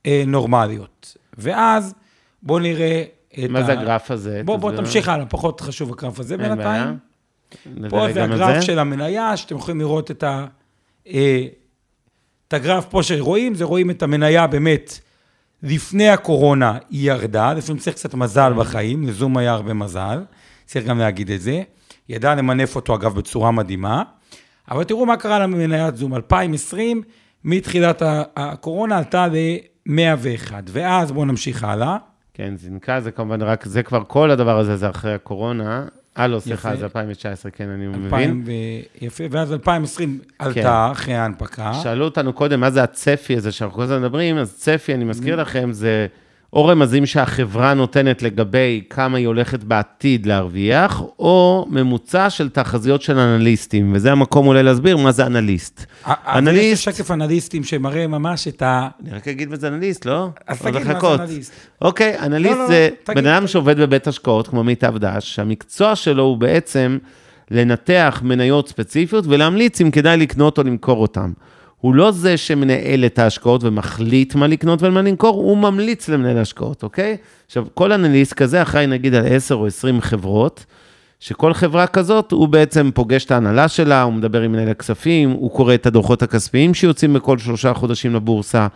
[0.08, 1.18] לנורמליות.
[1.38, 1.94] ואז
[2.44, 3.04] בואו נראה
[3.50, 4.42] מה זה הגרף הזה?
[4.46, 4.72] בוא, בוא.
[4.72, 6.38] תמשיך הלאה, פחות חשוב הגרף הזה.
[6.38, 6.98] בינתיים.
[7.90, 10.46] פה זה הגרף של המניה, שאתם יכולים לראות את, ה,
[11.08, 11.46] אה,
[12.48, 15.00] את הגרף פה שרואים, זה רואים את המניה באמת,
[15.64, 20.24] לפני הקורונה היא ירדה, לפעמים צריך קצת מזל בחיים, לזום היה הרבה מזל,
[20.66, 21.62] צריך גם להגיד את זה.
[22.10, 24.04] ידע למנף אותו אגב בצורה מדהימה,
[24.72, 27.02] אבל תראו מה קרה למניית זום, 2020,
[27.44, 28.02] מתחילת
[28.36, 31.98] הקורונה עלתה ל-101, ואז בואו נמשיך הלאה.
[32.34, 35.86] כן, זינקה, זה כמובן רק, זה כבר כל הדבר הזה, זה אחרי הקורונה.
[36.18, 36.76] אה, לא, סליחה.
[36.76, 38.44] זה 2019, כן, אני 2000 מבין.
[38.46, 38.52] ו...
[39.06, 40.46] יפה, ואז 2020 כן.
[40.46, 41.74] עלתה אחרי ההנפקה.
[41.74, 45.42] שאלו אותנו קודם, מה זה הצפי הזה שאנחנו כל הזמן מדברים, אז צפי, אני מזכיר
[45.42, 46.08] לכם, זה
[46.54, 53.20] או רמזים שהחברה נותנת לגבי כמה היא הולכת בעתיד להרוויח, או ממוצע של תחזיות של
[53.20, 55.86] אנליסטים, וזה המקום אולי להסביר מה זה אנליסט.
[56.06, 56.28] אנליסט.
[56.38, 58.88] אנליסט, יש שקף אנליסטים שמראה ממש את ה...
[59.04, 60.30] אני רק אגיד מה זה אנליסט, לא?
[60.48, 61.24] אז תגיד מה זה.
[61.24, 61.54] אנליסט.
[61.82, 62.90] אוקיי, אנליסט לא, לא, זה.
[63.08, 66.98] בן אדם שעובד בבית השקעות, כמו מיטב דש, שהמקצוע שלו הוא בעצם
[67.52, 71.32] לנתח מניות ספציפיות ולהמליץ אם כדאי לקנות או למכור אותן.
[71.82, 76.84] הוא לא זה שמנהל את ההשקעות ומחליט מה לקנות ומה למכור, הוא ממליץ למנהל ההשקעות,
[76.84, 77.18] אוקיי?
[77.46, 80.66] עכשיו, כל אנליסט כזה אחראי נגיד על 10 או 20 חברות,
[81.20, 85.52] שכל חברה כזאת, הוא בעצם פוגש את ההנהלה שלה, הוא מדבר עם מנהל הכספים, הוא
[85.52, 88.68] קורא את הדוחות הכספיים שיוצאים בכל שלושה חודשים לבורסה,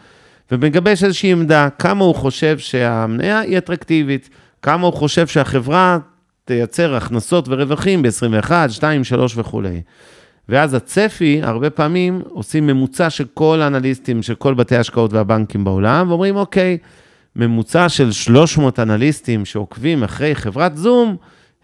[0.51, 4.29] ומגבש איזושהי עמדה, כמה הוא חושב שהמניה היא אטרקטיבית,
[4.61, 5.97] כמה הוא חושב שהחברה
[6.45, 9.81] תייצר הכנסות ורווחים ב-21, 2, 3 וכולי.
[10.49, 16.09] ואז הצפי, הרבה פעמים עושים ממוצע של כל האנליסטים, של כל בתי ההשקעות והבנקים בעולם,
[16.09, 16.77] ואומרים, אוקיי,
[17.35, 21.15] ממוצע של 300 אנליסטים שעוקבים אחרי חברת זום,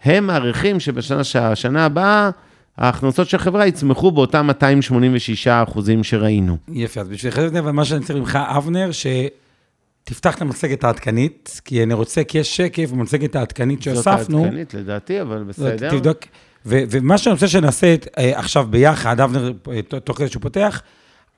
[0.04, 2.30] הם מעריכים שבשנה הבאה,
[2.78, 6.56] ההכנסות של החברה יצמחו באותם 286 אחוזים שראינו.
[6.68, 11.82] יפה, אז בשביל זה, אבל מה שאני צריך ממך, אבנר, שתפתח את המצגת העדכנית, כי
[11.82, 14.38] אני רוצה, כי יש שקף במצגת העדכנית שהוספנו.
[14.38, 15.90] זאת העדכנית לדעתי, אבל בסדר.
[15.90, 16.18] תבדוק.
[16.66, 20.82] ו- ומה שאני רוצה שנעשה אה, עכשיו ביחד, אבנר, אה, תוך כדי שהוא פותח,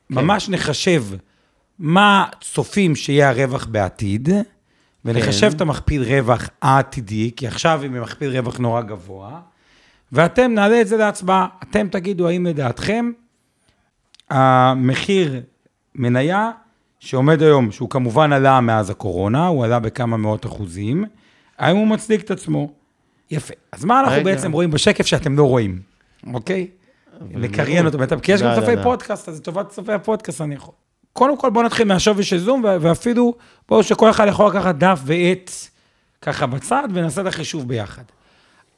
[0.09, 0.15] כן.
[0.15, 1.05] ממש נחשב
[1.79, 4.29] מה צופים שיהיה הרווח בעתיד,
[5.05, 5.57] ונחשב כן.
[5.57, 9.41] את המכפיל רווח העתידי, כי עכשיו היא במכפיל רווח נורא גבוה,
[10.13, 11.47] ואתם נעלה את זה להצבעה.
[11.63, 13.11] אתם תגידו האם לדעתכם
[14.31, 15.43] המחיר
[15.95, 16.51] מניה
[17.01, 21.05] שעומד היום, שהוא כמובן עלה מאז הקורונה, הוא עלה בכמה מאות אחוזים,
[21.59, 22.73] האם הוא מצדיק את עצמו?
[23.35, 23.55] יפה.
[23.73, 24.25] אז מה אנחנו רגע.
[24.25, 25.81] בעצם רואים בשקף שאתם לא רואים,
[26.35, 26.67] אוקיי?
[27.35, 28.83] לקריין אותו, כי יש גם לא, לא, צופי לא.
[28.83, 30.75] פודקאסט, אז לטובת צופי הפודקאסט אני יכול.
[31.13, 33.35] קודם כל בואו נתחיל מהשווי של זום, ואפילו
[33.69, 35.51] בואו שכל אחד יכול לקחת דף ועט
[36.23, 38.03] ככה בצד, ונעשה את החישוב ביחד.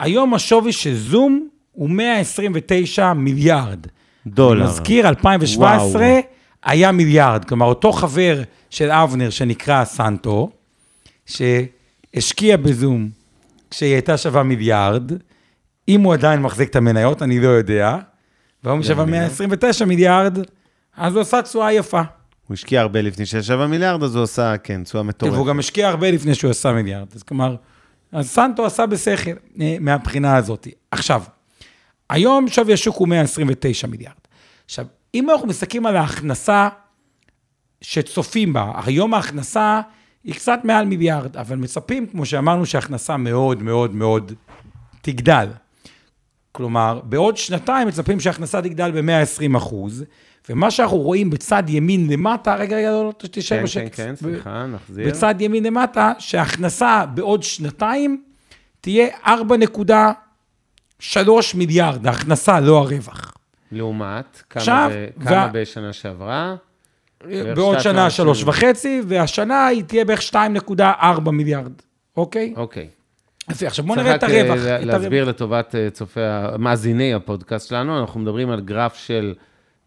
[0.00, 3.86] היום השווי של זום הוא 129 מיליארד.
[4.26, 4.64] דולר.
[4.64, 6.20] מזכיר, 2017 וואו.
[6.64, 7.44] היה מיליארד.
[7.44, 10.50] כלומר, אותו חבר של אבנר שנקרא סנטו,
[11.26, 13.08] שהשקיע בזום
[13.70, 15.12] כשהיא הייתה שווה מיליארד,
[15.88, 17.98] אם הוא עדיין מחזיק את המניות, אני לא יודע,
[18.64, 20.38] והיום היא שווה 129 מיליארד,
[20.96, 22.02] אז הוא עשה תשואה יפה.
[22.48, 25.34] הוא השקיע הרבה לפני 7 מיליארד, אז הוא עשה, כן, תשואה מטורפת.
[25.34, 27.06] והוא גם השקיע הרבה לפני שהוא עשה מיליארד.
[27.14, 27.56] אז כלומר,
[28.12, 30.68] אז סנטו עשה בשכל אה, מהבחינה הזאת.
[30.90, 31.22] עכשיו,
[32.10, 34.14] היום שווי השוק הוא 129 מיליארד.
[34.64, 36.68] עכשיו, אם אנחנו מסתכלים על ההכנסה
[37.80, 39.80] שצופים בה, היום ההכנסה
[40.26, 44.32] היא קצת מעל מיליארד, אבל מצפים, כמו שאמרנו, שההכנסה מאוד מאוד מאוד
[45.02, 45.48] תגדל.
[46.52, 50.04] כלומר, בעוד שנתיים מצפים שההכנסה תגדל ב-120 אחוז,
[50.48, 53.94] ומה שאנחנו רואים בצד ימין למטה, רגע, רגע, לא, לא, תשאר כן, בשקט.
[53.96, 55.08] כן, כן, סליחה, נחזיר.
[55.08, 58.22] בצד ימין למטה, שההכנסה בעוד שנתיים
[58.80, 61.16] תהיה 4.3
[61.54, 63.32] מיליארד, ההכנסה, לא הרווח.
[63.72, 66.56] לעומת, כמה עכשיו, ב- כמה וה- בשנה שעברה?
[67.54, 68.44] בעוד שנה שלוש.
[68.44, 71.72] וחצי, והשנה היא תהיה בערך 2.4 מיליארד,
[72.16, 72.54] אוקיי?
[72.56, 72.88] אוקיי.
[73.50, 74.66] יפה, עכשיו בואו צריך נראה את רק, הרווח.
[74.66, 75.34] אה, את להסביר הרווח.
[75.34, 76.20] לטובת אה, צופי,
[76.58, 79.34] מאזיני הפודקאסט שלנו, אנחנו מדברים על גרף של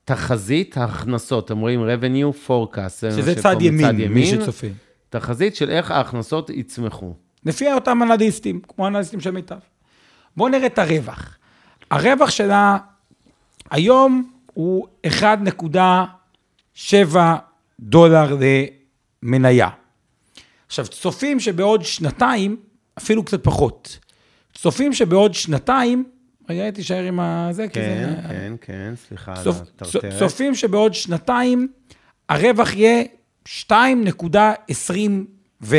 [0.05, 1.45] תחזית ההכנסות.
[1.45, 2.89] אתם רואים revenue forecast.
[2.99, 4.67] שזה צד מצד ימין, מי שצופה.
[5.09, 7.13] תחזית של איך ההכנסות יצמחו.
[7.45, 9.55] לפי אותם אנליסטים, כמו אנליסטים של מיטב.
[10.37, 11.37] בואו נראה את הרווח.
[11.91, 12.77] הרווח שלה
[13.71, 14.87] היום הוא
[16.81, 17.35] 7
[17.79, 18.37] דולר
[19.23, 19.69] למניה.
[20.67, 22.57] עכשיו, צופים שבעוד שנתיים,
[22.97, 23.99] אפילו קצת פחות,
[24.53, 26.03] צופים שבעוד שנתיים,
[26.49, 28.15] רגע, תישאר עם הזה, כן, כי זה...
[28.21, 30.19] כן, כן, כן, סליחה צופ, על הטרטרת.
[30.19, 31.67] צופים שבעוד שנתיים
[32.29, 33.03] הרווח יהיה
[33.47, 35.71] 2.21.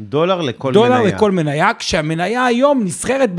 [0.00, 1.02] דולר לכל דולר מניה.
[1.02, 3.30] דולר לכל מניה, כשהמניה היום נסחרת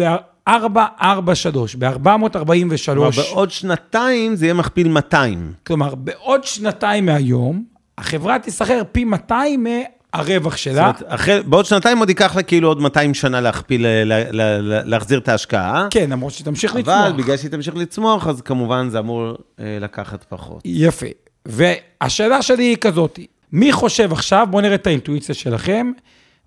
[0.47, 2.99] 443, ב-443.
[3.15, 5.53] בעוד שנתיים זה יהיה מכפיל 200.
[5.67, 7.63] כלומר, בעוד שנתיים מהיום,
[7.97, 9.67] החברה תיסחר פי 200
[10.13, 10.73] הרווח שלה.
[10.73, 14.31] זאת אומרת, אחרי, בעוד שנתיים עוד ייקח לה כאילו עוד 200 שנה להכפיל, לה, לה,
[14.31, 15.87] לה, להחזיר את ההשקעה.
[15.89, 16.95] כן, למרות שהיא תמשיך אבל לצמוח.
[16.95, 20.61] אבל בגלל שהיא תמשיך לצמוח, אז כמובן זה אמור אה, לקחת פחות.
[20.65, 21.05] יפה.
[21.45, 23.19] והשאלה שלי היא כזאת,
[23.51, 25.91] מי חושב עכשיו, בואו נראה את האינטואיציה שלכם,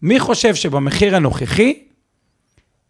[0.02, 1.82] מי חושב שבמחיר הנוכחי,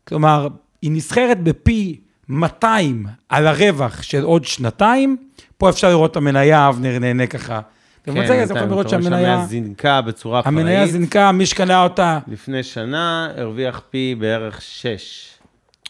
[0.08, 0.48] כלומר,
[0.82, 5.16] היא נסחרת בפי 200 על הרווח של עוד שנתיים,
[5.58, 7.60] פה אפשר לראות את המניה, אבנר נהנה ככה.
[8.04, 10.92] כן, במצגת אתם יכולים לראות שהמניה, זינקה בצורה המניה פראית.
[10.92, 15.28] זינקה, מי שקנה אותה, לפני שנה הרוויח פי בערך 6.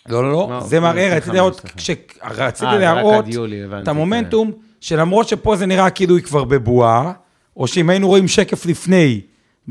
[0.08, 1.60] לא, לא, לא, לא, זה מראה, רציתי להראות.
[1.76, 7.12] כשרציתי אה, להראות יולי, הבנתי, את המומנטום, שלמרות שפה זה נראה כאילו היא כבר בבועה,
[7.56, 9.20] או שאם היינו רואים שקף לפני,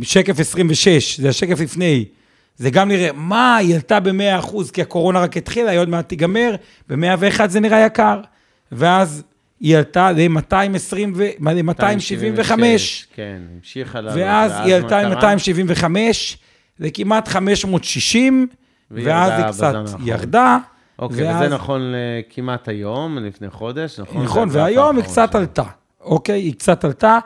[0.01, 2.05] שקף 26, זה השקף לפני,
[2.58, 6.55] זה גם נראה, מה, היא עלתה ב-100%, כי הקורונה רק התחילה, היא עוד מעט תיגמר,
[6.89, 8.20] ב-101 זה נראה יקר.
[8.72, 9.24] ואז
[9.60, 11.28] היא עלתה ל-220 ו...
[11.39, 12.51] מה, ל-275,
[13.16, 14.20] כן, המשיכה לעלות.
[14.22, 15.36] ואז היא עלתה מה קרה?
[15.36, 15.86] ל-275
[16.80, 18.47] לכמעט 560,
[18.91, 20.08] והיא ואז ירדה היא קצת האחרון.
[20.08, 20.58] ירדה.
[20.99, 21.93] אוקיי, ואז- וזה נכון
[22.30, 24.24] כמעט היום, לפני חודש, נכון?
[24.24, 25.36] נכון, זה והיום היא קצת.
[25.36, 25.64] עלתה,
[26.01, 26.41] אוקיי?
[26.41, 27.18] היא קצת עלתה,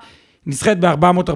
[0.46, 1.34] נסחרת ב-446.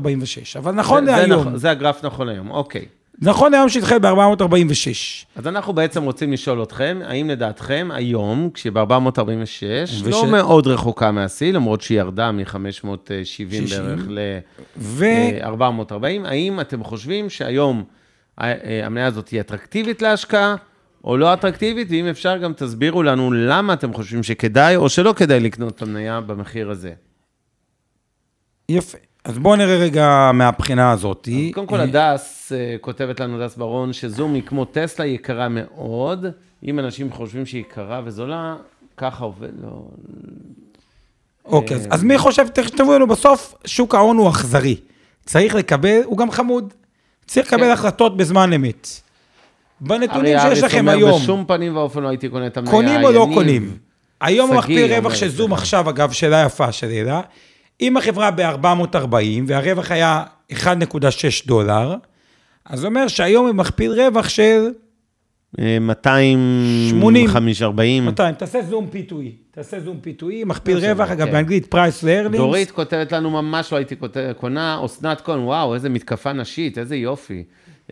[0.59, 2.85] אבל נכון זה- זה להיום, נכון- זה הגרף נכון היום, אוקיי.
[3.21, 5.25] נכון להיום שהיא נסחרת ב-446.
[5.35, 9.21] אז אנחנו בעצם רוצים לשאול אתכם, האם לדעתכם היום, כשהיא ב-446,
[9.83, 12.45] וש- לא מאוד רחוקה מהשיא, למרות שהיא ירדה מ-570
[13.23, 13.49] 60.
[13.49, 14.01] בערך
[14.77, 15.05] ו...
[15.05, 15.93] ל-440,
[16.27, 17.83] האם אתם חושבים שהיום
[18.37, 20.55] ה- אה, המניה הזאת היא אטרקטיבית להשקעה,
[21.03, 25.39] או לא אטרקטיבית, ואם אפשר גם תסבירו לנו למה אתם חושבים שכדאי או שלא כדאי
[25.39, 26.91] לקנות את המניה במחיר הזה.
[28.69, 28.97] יפה.
[29.25, 31.29] אז בואו נראה רגע מהבחינה הזאת.
[31.53, 36.25] קודם כל, הדס, אה, כותבת לנו הדס ברון, שזום היא כמו טסלה, היא יקרה מאוד.
[36.63, 38.55] אם אנשים חושבים שהיא יקרה וזולה,
[38.97, 39.81] ככה עובד, לא...
[41.45, 44.75] אוקיי, אז- אז מי חושב, תכתבו לנו בסוף, שוק ההון הוא אכזרי.
[45.25, 46.73] צריך לקבל, הוא גם חמוד.
[47.27, 47.71] צריך לקבל כן.
[47.71, 48.87] החלטות בזמן אמת.
[49.81, 52.71] בנתונים ארי שיש אריס לכם אומר, היום, בשום פנים ואופן לא הייתי קונה את המניה.
[52.71, 53.27] קונים או לא.
[53.33, 53.77] קונים?
[54.21, 55.53] היום שגיא המכפיל רווח אומר, של זום.
[55.53, 57.21] עכשיו, אגב, שאלה יפה שאלה,
[57.81, 59.15] אם החברה ב-440
[59.47, 60.57] והרווח היה 1.6
[61.45, 61.95] דולר,
[62.65, 64.67] אז זה אומר שהיום היא מכפיל רווח של
[65.59, 66.39] אה, 200,
[66.89, 67.27] 80.
[67.27, 68.05] 540.
[68.05, 69.13] 200, תעשה זום P2E,
[69.51, 71.31] תעשה זום פיתוי, מכפיל לא רווח, אגב, כן.
[71.31, 72.37] באנגלית פרייס לארלינגס.
[72.37, 76.95] דורית כותבת לנו, ממש לא הייתי כותב- קונה, אסנת כהן, וואו, איזה מתקפה נשית, איזה
[76.95, 77.43] יופי.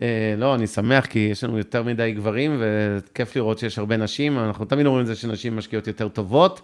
[0.02, 0.08] אה,
[0.38, 4.38] לא, אני שמח, כי יש לנו יותר מדי גברים, וכיף לראות שיש הרבה נשים.
[4.38, 6.60] אנחנו תמיד אומרים את זה שנשים משקיעות יותר טובות.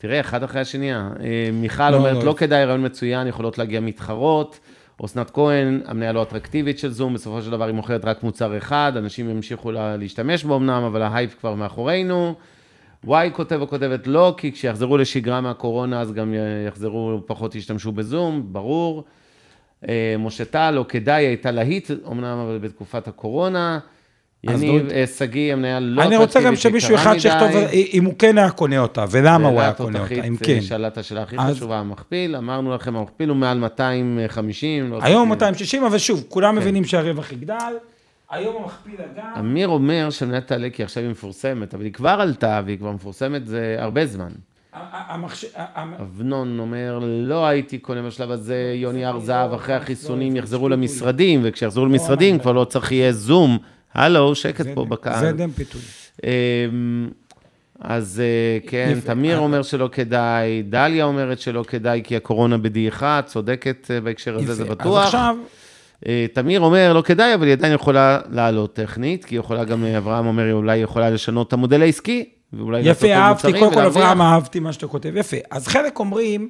[0.00, 0.94] תראה, אחד אחרי השני.
[0.94, 1.00] אה,
[1.52, 2.24] מיכל לא, אומרת, לא.
[2.24, 4.60] לא כדאי, רעיון מצוין, יכולות להגיע מתחרות.
[5.04, 8.92] אסנת כהן, המניה לא אטרקטיבית של זום, בסופו של דבר היא מוכרת רק מוצר אחד,
[8.96, 12.34] אנשים ימשיכו לה- להשתמש בו אמנם, אבל ההייפ כבר מאחורינו.
[13.04, 16.34] וואי כותב או כותבת לא, כי כשיחזרו לשגרה מהקורונה, אז גם
[16.68, 19.04] יחזרו, פחות ישתמשו בזום, ברור.
[19.88, 23.78] אה, משה טל, לא כדאי, הייתה להיט, אמנם אבל בתקופת הקורונה.
[24.44, 27.48] יניב, לא- אה, שגיא, המניה לא אני רוצה גם שמישהו אחד שיכתוב.
[27.92, 30.60] אם הוא כן היה קונה אותה, ולמה הוא היה קונה אותה, אם כן.
[30.60, 34.90] שאלת השאלה הכי אז- חשובה, המכפיל, אמרנו לכם, המכפיל הוא מעל 250.
[34.90, 35.34] לא היום יודע.
[35.34, 36.60] 260, אבל שוב, כולם כן.
[36.60, 37.54] מבינים שהרווח יגדל.
[38.30, 42.60] היום המכפיל אגב, אמיר אומר שהמניה תעלה כי עכשיו היא מפורסמת, אבל היא כבר עלתה
[42.64, 44.30] והיא כבר מפורסמת זה הרבה זמן.
[46.00, 51.86] אבנון אומר, לא הייתי קונה בשלב הזה יוני הר זהב, אחרי החיסונים יחזרו למשרדים, וכשיחזרו
[51.86, 53.58] למשרדים כבר לא צריך יהיה זום.
[53.94, 55.30] הלו, שקט פה זה בקהל.
[55.30, 55.80] דם פיתוי.
[56.24, 57.08] אמ,
[57.80, 58.98] אז אה, כן.
[59.04, 64.54] תמיר אומר שלא כדאי, דליה אומרת שלא כדאי כי הקורונה בדעיכה, צודקת אה, בהקשר הזה,
[64.54, 64.64] זה.
[64.64, 64.98] בטוח.
[64.98, 65.36] אז עכשיו,
[66.06, 69.84] אה, תמיר אומר, לא כדאי, אבל היא עדיין יכולה לעלות טכנית, כי היא יכולה גם,
[69.84, 73.86] אה, אברהם אומר, היא אולי יכולה לשנות את המודל העסקי, ואולי יפה, אהבתי, קודם כל.
[73.86, 75.36] אברהם, אהבתי מה שאתה כותב, יפה.
[75.50, 76.48] אז חלק אומרים,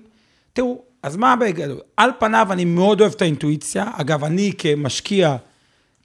[0.53, 1.81] תראו, אז מה בגדול?
[1.97, 5.37] על פניו אני מאוד אוהב את האינטואיציה, אגב, אני כמשקיע,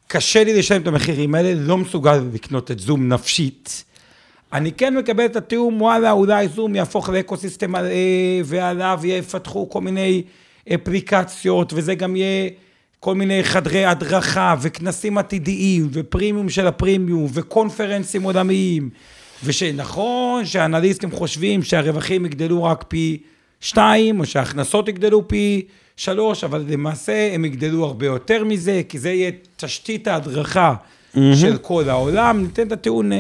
[0.08, 3.84] קשה לי לשלם את המחירים האלה, לא מסוגל לקנות את זום נפשית.
[4.54, 7.90] אני כן מקבל את התיאום, וואלה, אולי זום יהפוך לאקוסיסטם מלא,
[8.46, 10.24] ועליו יפתחו כל מיני
[10.74, 12.50] אפליקציות, וזה גם יהיה
[13.00, 18.90] כל מיני חדרי הדרכה, וכנסים עתידיים, ופרימיום של הפרימיום, וקונפרנסים עולמיים,
[19.44, 23.18] ושנכון שהאנליסטים חושבים שהרווחים יגדלו רק פי
[23.66, 25.66] שתיים, או שההכנסות יגדלו פי
[25.98, 30.76] שלוש, אבל למעשה הם יגדלו הרבה יותר מזה, כי זה יהיה תשתית ההדרכה
[31.14, 32.42] של כל העולם.
[32.42, 33.12] ניתן את הטיעון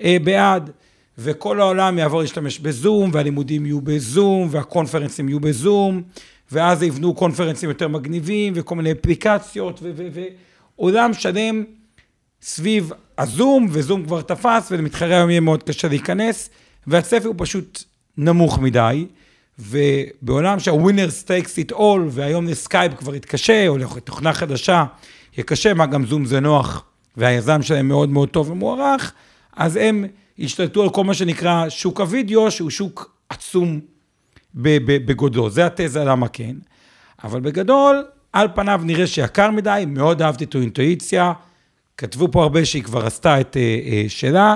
[0.00, 0.70] אה, בעד,
[1.18, 6.02] וכל העולם יעבור להשתמש בזום, והלימודים יהיו בזום, והקונפרנסים יהיו בזום,
[6.52, 10.26] ואז יבנו conferenceים יותר מגניבים, וכל מיני אפליקציות, ו- ו-
[10.76, 11.64] ועולם שלם
[12.42, 16.50] סביב הזום, וזום כבר תפס, ולמתחרה היום יהיה מאוד קשה להיכנס,
[16.86, 17.84] והצפי הוא פשוט
[18.16, 19.06] נמוך מדי,
[19.58, 24.84] ובעולם שה winner takes it all, והיום לסקייפ כבר יתקשה, או לתוכנה חדשה,
[25.36, 26.84] יהיה קשה, מה גם זום זה נוח,
[27.16, 29.12] והיזם שלהם מאוד מאוד טוב ומוערך,
[29.56, 30.04] אז הם
[30.38, 33.80] השתלטו על כל מה שנקרא שוק הוידאו, שהוא שוק עצום
[34.54, 36.56] בגודלו, זה התזה למה כן.
[37.24, 41.32] אבל בגדול, על פניו נראה שיקר מדי, מאוד אהבתי את האינטואיציה,
[41.96, 44.54] כתבו פה הרבה שהיא כבר עשתה את אה, אה, שלה,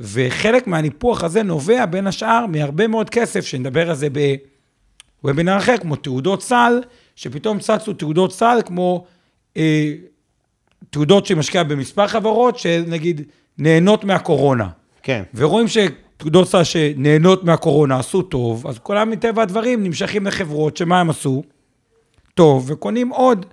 [0.00, 4.08] וחלק מהניפוח הזה נובע בין השאר מהרבה מאוד כסף, שנדבר על זה
[5.22, 6.82] בוובינר אחר, כמו תעודות סל,
[7.16, 9.04] שפתאום צצו תעודות סל כמו
[9.56, 9.92] אה,
[10.90, 13.22] תעודות שמשקיעה במספר חברות, שנגיד
[13.58, 14.68] נהנות מהקורונה.
[15.02, 15.22] כן.
[15.34, 21.10] ורואים שתעודות סל שנהנות מהקורונה עשו טוב, אז כולם מטבע הדברים נמשכים לחברות, שמה הם
[21.10, 21.42] עשו?
[22.34, 23.46] טוב, וקונים עוד,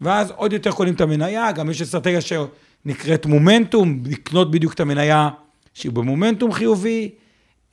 [0.00, 5.28] ואז עוד יותר קונים את המניה, גם יש אסטרטגיה שנקראת מומנטום, לקנות בדיוק את המניה
[5.74, 7.10] שהיא במומנטום חיובי.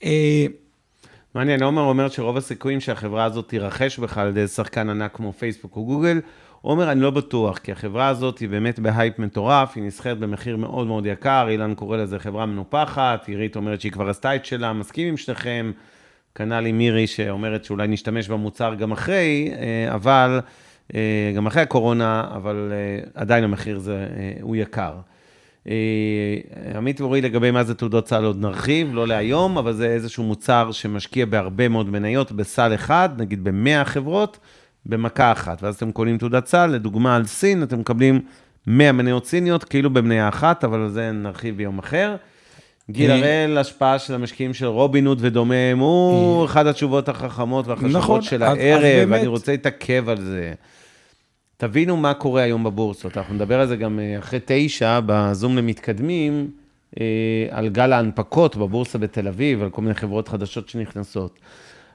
[0.03, 0.45] אה,
[1.35, 5.75] מעניין, עומר אומר שרוב הסיכויים שהחברה הזאת תירכש בכלל על ידי שחקן ענק כמו פייסבוק
[5.75, 6.19] או גוגל.
[6.61, 10.87] עומר, אני לא בטוח, כי החברה הזאת היא באמת בהייפ מטורף, היא נסחרת במחיר מאוד
[10.87, 15.07] מאוד יקר, אילן קורא לזה חברה מנופחת, עירית אומרת שהיא כבר עשתה את שלה, מסכים
[15.07, 15.71] עם שניכם,
[16.35, 20.39] כנ"ל עם מירי שאומרת שאולי נשתמש במוצר גם אחרי, אה, אבל,
[20.95, 22.71] אה, גם אחרי הקורונה, אבל
[23.13, 24.07] עדיין המחיר זה,
[24.41, 24.93] הוא יקר.
[25.70, 25.76] אה,
[26.78, 30.72] עמית ואורי לגבי מה זה תעודות סל עוד נרחיב, לא להיום, אבל זה איזשהו מוצר
[30.72, 34.39] שמשקיע בהרבה מאוד מניות בסל אחד, נגיד ב-100 חברות,
[34.86, 35.63] במכה אחת.
[35.63, 38.22] ואז אתם קונים תעודת סל, לדוגמה על סין, אתם מקבלים
[38.67, 42.15] 100 מניות סיניות, כאילו במניה אחת, אבל על זה נרחיב ביום אחר.
[42.91, 47.95] גיל אה, הראל, השפעה של המשקיעים של רובין הוד ודומיהם, הוא אחת התשובות החכמות והחשובות
[47.95, 47.99] אה.
[47.99, 50.53] נכון, של הערב, באמת- ואני רוצה להתעכב על זה.
[51.62, 56.51] תבינו מה קורה היום בבורסות, אנחנו נדבר על זה גם אה, אחרי תשע, בזום למתקדמים,
[56.99, 57.05] אה,
[57.49, 61.39] על גל ההנפקות בבורסה בתל אביב, על כל מיני חברות חדשות שנכנסות.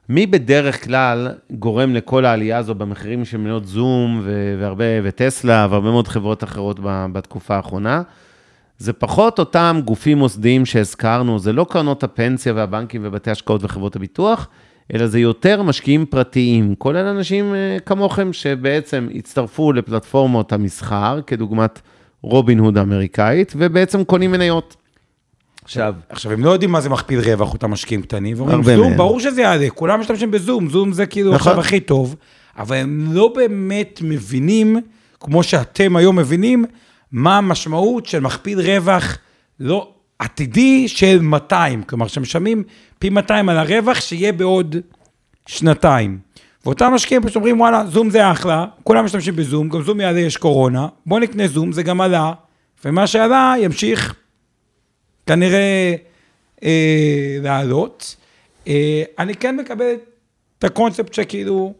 [0.08, 4.22] מי בדרך כלל גורם לכל העלייה הזו במחירים של מניות זום
[4.58, 6.80] והרבה, וטסלה והרבה מאוד חברות אחרות
[7.12, 8.02] בתקופה האחרונה?
[8.78, 14.48] זה פחות אותם גופים מוסדיים שהזכרנו, זה לא קרנות הפנסיה והבנקים ובתי השקעות וחברות הביטוח,
[14.92, 21.80] אלא זה יותר משקיעים פרטיים, כולל אנשים אה, כמוכם שבעצם הצטרפו לפלטפורמות המסחר, כדוגמת
[22.22, 24.76] רובין הוד האמריקאית, ובעצם קונים מניות.
[25.64, 28.96] עכשיו, עכשיו, הם לא יודעים מה זה מכפיל רווח, אותם משקיעים קטנים, ואומרים, זום, מהם.
[28.96, 31.52] ברור שזה יעלה, כולם משתמשים בזום, זום זה כאילו נכון.
[31.52, 32.16] עכשיו הכי טוב,
[32.58, 34.80] אבל הם לא באמת מבינים,
[35.20, 36.64] כמו שאתם היום מבינים,
[37.12, 39.18] מה המשמעות של מכפיל רווח
[39.60, 42.62] לא עתידי של 200, כלומר, שמשלמים
[42.98, 44.76] פי 200 על הרווח שיהיה בעוד
[45.46, 46.18] שנתיים.
[46.64, 50.36] ואותם משקיעים פשוט אומרים, וואלה, זום זה אחלה, כולם משתמשים בזום, גם זום יעלה, יש
[50.36, 52.32] קורונה, בוא נקנה זום, זה גם עלה,
[52.84, 54.14] ומה שעלה ימשיך
[55.26, 55.94] כנראה
[56.64, 58.16] אה, לעלות.
[58.68, 59.94] אה, אני כן מקבל
[60.58, 61.74] את הקונספט שכאילו,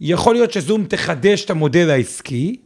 [0.00, 2.56] יכול להיות שזום תחדש את המודל העסקי,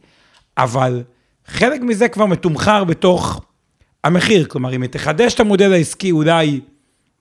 [0.57, 1.03] אבל
[1.45, 3.41] חלק מזה כבר מתומחר בתוך
[4.03, 4.45] המחיר.
[4.45, 6.59] כלומר, אם היא תחדש את המודל העסקי, אולי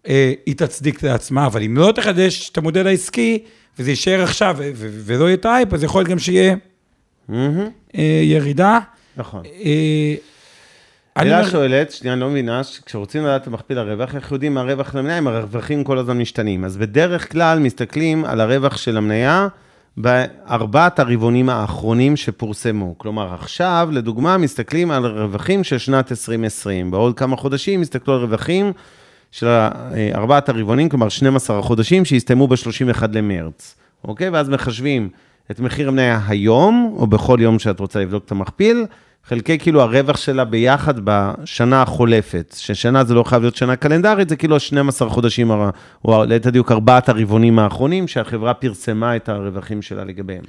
[0.08, 3.38] אה, היא תצדיק לעצמה, אבל אם לא תחדש את המודל העסקי,
[3.78, 6.54] וזה יישאר עכשיו ו- ו- ולא יהיה את האייפ, אז יכול להיות גם שיהיה
[7.28, 7.68] מהמם,
[7.98, 8.78] אה, ירידה.
[9.16, 9.42] נכון.
[9.64, 10.14] אה,
[11.16, 14.60] אני אומר- שואלת, שנייה, אני לא מבינה, כשרוצים לדעת את מכפיל הרווח, איך יודעים מה
[14.60, 16.64] הרווח למניה אם הרווחים כל הזמן משתנים?
[16.64, 19.48] אז בדרך כלל מסתכלים על הרווח של המניה
[19.96, 22.94] בארבעת הרבעונים האחרונים שפורסמו.
[22.98, 26.90] כלומר, עכשיו, לדוגמה, מסתכלים על רווחים של שנת 2020.
[26.90, 28.72] בעוד כמה חודשים יסתכלו על רווחים
[29.30, 29.46] של
[30.14, 33.76] ארבעת הרבעונים, כלומר 12 החודשים שהסתיימו ב-31 למרץ.
[34.04, 34.28] אוקיי?
[34.28, 35.08] ואז מחשבים
[35.50, 38.86] את מחיר המניה היום, או בכל יום שאת רוצה לבדוק את המכפיל,
[39.28, 44.36] חלקי כאילו הרווח שלה ביחד בשנה החולפת, ששנה זה לא חייב להיות שנה קלנדרית, זה
[44.36, 45.50] כאילו 12 חודשים,
[46.04, 50.44] או ליתר דיוק ארבעת הרבעונים האחרונים, שהחברה פרסמה את הרווחים שלה לגביהם.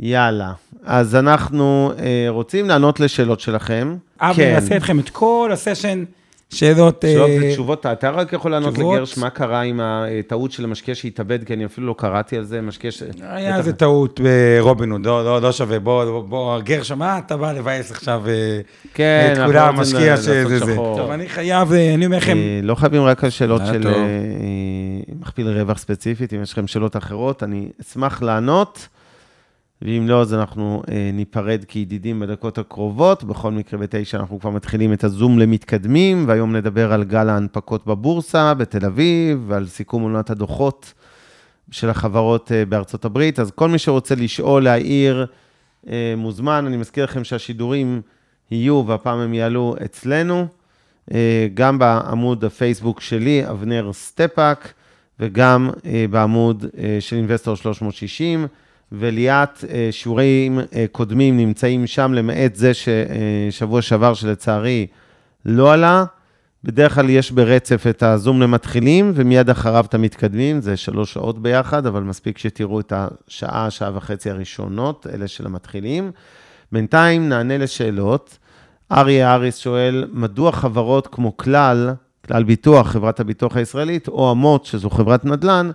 [0.00, 0.52] יאללה,
[0.84, 3.96] אז אנחנו אה, רוצים לענות לשאלות שלכם.
[4.20, 6.04] אבי יעשה איתכם את כל הסשן
[6.50, 7.04] שאלות...
[7.04, 8.96] אה, שאלות ותשובות, אתה רק יכול לענות תשובות.
[8.96, 12.60] לגרש, מה קרה עם הטעות של המשקיע שהתאבד, כי אני אפילו לא קראתי על זה,
[12.60, 13.02] משקיע ש...
[13.20, 13.58] היה בטח.
[13.58, 14.20] איזה טעות
[14.60, 18.22] ברובין הוד, לא, לא, לא שווה, בוא, בוא, בוא, גרשם, מה אתה בא לבאס עכשיו
[18.28, 18.60] אה,
[18.94, 20.76] כן, את כולם, משקיע שזה זה.
[20.76, 23.86] טוב, אני חייב, אה, אני אומר לכם, אה, לא חייבים רק על שאלות של.
[23.86, 24.06] אה, אה,
[25.20, 28.88] מכפיל רווח ספציפית, אם יש לכם שאלות אחרות, אני אשמח לענות,
[29.82, 33.24] ואם לא, אז אנחנו אה, ניפרד כידידים בדקות הקרובות.
[33.24, 38.54] בכל מקרה, בתשע אנחנו כבר מתחילים את הזום למתקדמים, והיום נדבר על גל ההנפקות בבורסה
[38.54, 40.92] בתל אביב, ועל סיכום עונת הדוחות
[41.70, 43.38] של החברות אה, בארצות הברית.
[43.38, 45.26] אז כל מי שרוצה לשאול, להעיר,
[45.88, 46.64] אה, מוזמן.
[46.66, 48.00] אני מזכיר לכם שהשידורים
[48.50, 50.46] יהיו, והפעם הם יעלו אצלנו.
[51.14, 54.72] אה, גם בעמוד הפייסבוק שלי, אבנר סטפאק,
[55.20, 58.46] וגם אה, בעמוד אה, של אינבסטור 360,
[58.92, 64.86] וליאת, אה, שיעורים אה, קודמים נמצאים שם, למעט זה ששבוע שעבר, שלצערי
[65.44, 66.04] לא עלה.
[66.64, 71.86] בדרך כלל יש ברצף את הזום למתחילים, ומיד אחריו את המתקדמים, זה שלוש שעות ביחד,
[71.86, 76.10] אבל מספיק שתראו את השעה, שעה וחצי הראשונות, אלה של המתחילים.
[76.72, 78.38] בינתיים נענה לשאלות.
[78.92, 81.94] אריה אריס שואל, מדוע חברות כמו כלל,
[82.26, 85.70] כלל ביטוח, חברת הביטוח הישראלית, או אמות, שזו חברת נדל"ן,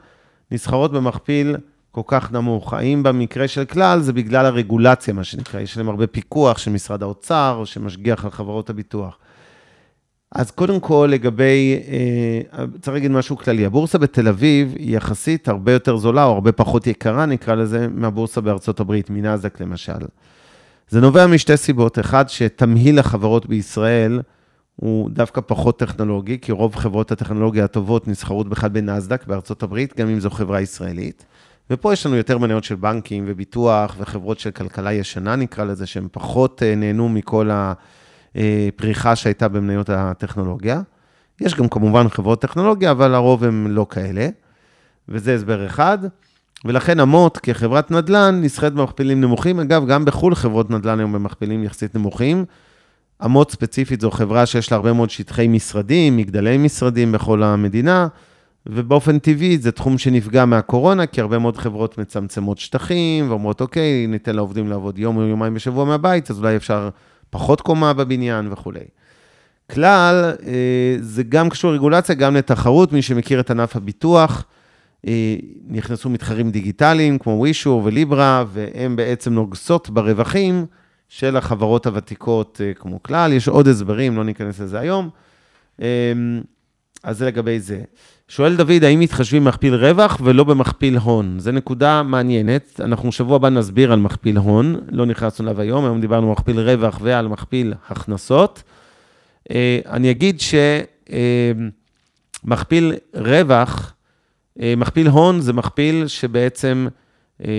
[0.51, 1.55] נסחרות במכפיל
[1.91, 2.73] כל כך נמוך?
[2.73, 7.03] האם במקרה של כלל זה בגלל הרגולציה, מה שנקרא, יש להם הרבה פיקוח של משרד
[7.03, 9.17] האוצר, או שמשגיח על חברות הביטוח?
[10.31, 15.71] אז קודם כל, לגבי, אה, צריך להגיד משהו כללי, הבורסה בתל אביב היא יחסית הרבה
[15.71, 20.05] יותר זולה, או הרבה פחות יקרה, נקרא לזה, מהבורסה בארצות הברית, מנאזדק למשל.
[20.89, 21.99] זה נובע משתי סיבות.
[21.99, 24.21] אחד, שתמהיל החברות בישראל
[24.75, 30.09] הוא דווקא פחות טכנולוגי, כי רוב חברות הטכנולוגיה הטובות נסחרות בכלל בנאסדק בארצות הברית, גם
[30.09, 31.25] אם זו חברה ישראלית.
[31.71, 36.07] ופה יש לנו יותר מניות של בנקים וביטוח וחברות של כלכלה ישנה, נקרא לזה, שהן
[36.11, 37.49] פחות אה, נהנו מכל
[38.35, 40.81] הפריחה שהייתה במניות הטכנולוגיה.
[41.41, 44.27] יש גם כמובן חברות טכנולוגיה, אבל הרוב הם לא כאלה.
[45.09, 45.97] וזה הסבר אחד.
[46.65, 49.59] ולכן אמות כחברת נדל"ן נסחרת במכפילים נמוכים.
[49.59, 52.45] אגב, גם בחו"ל חברות נדל"ן היום במכפילים יחסית נמוכים.
[53.25, 58.07] אמות ספציפית זו חברה שיש לה הרבה מאוד שטחי משרדים, מגדלי משרדים בכל המדינה,
[58.65, 64.35] ובאופן טבעי זה תחום שנפגע מהקורונה, כי הרבה מאוד חברות מצמצמות שטחים, ואומרות, אוקיי, ניתן
[64.35, 66.89] לעובדים לעבוד יום או יומיים בשבוע מהבית, אז אולי אפשר
[67.29, 68.83] פחות קומה בבניין וכולי.
[69.71, 74.45] כלל, אה, זה גם קשור לרגולציה, גם לתחרות, מי שמכיר את ענף הביטוח,
[75.07, 75.35] אה,
[75.67, 80.65] נכנסו מתחרים דיגיטליים כמו ווישור וליברה, והן בעצם נוגסות ברווחים
[81.09, 83.33] של החברות הוותיקות אה, כמו כלל.
[83.33, 85.09] יש עוד הסברים, לא ניכנס לזה היום.
[87.03, 87.81] אז זה לגבי זה.
[88.33, 91.39] שואל דוד, האם מתחשבים במכפיל רווח ולא במכפיל הון?
[91.39, 92.79] זו נקודה מעניינת.
[92.83, 96.59] אנחנו שבוע הבא נסביר על מכפיל הון, לא נכנסנו אליו היום, היום דיברנו על מכפיל
[96.59, 98.63] רווח ועל מכפיל הכנסות.
[99.51, 100.41] אה, אני אגיד
[102.43, 103.93] שמכפיל רווח,
[104.61, 106.87] אה, מכפיל הון זה מכפיל שבעצם,
[107.45, 107.51] אה,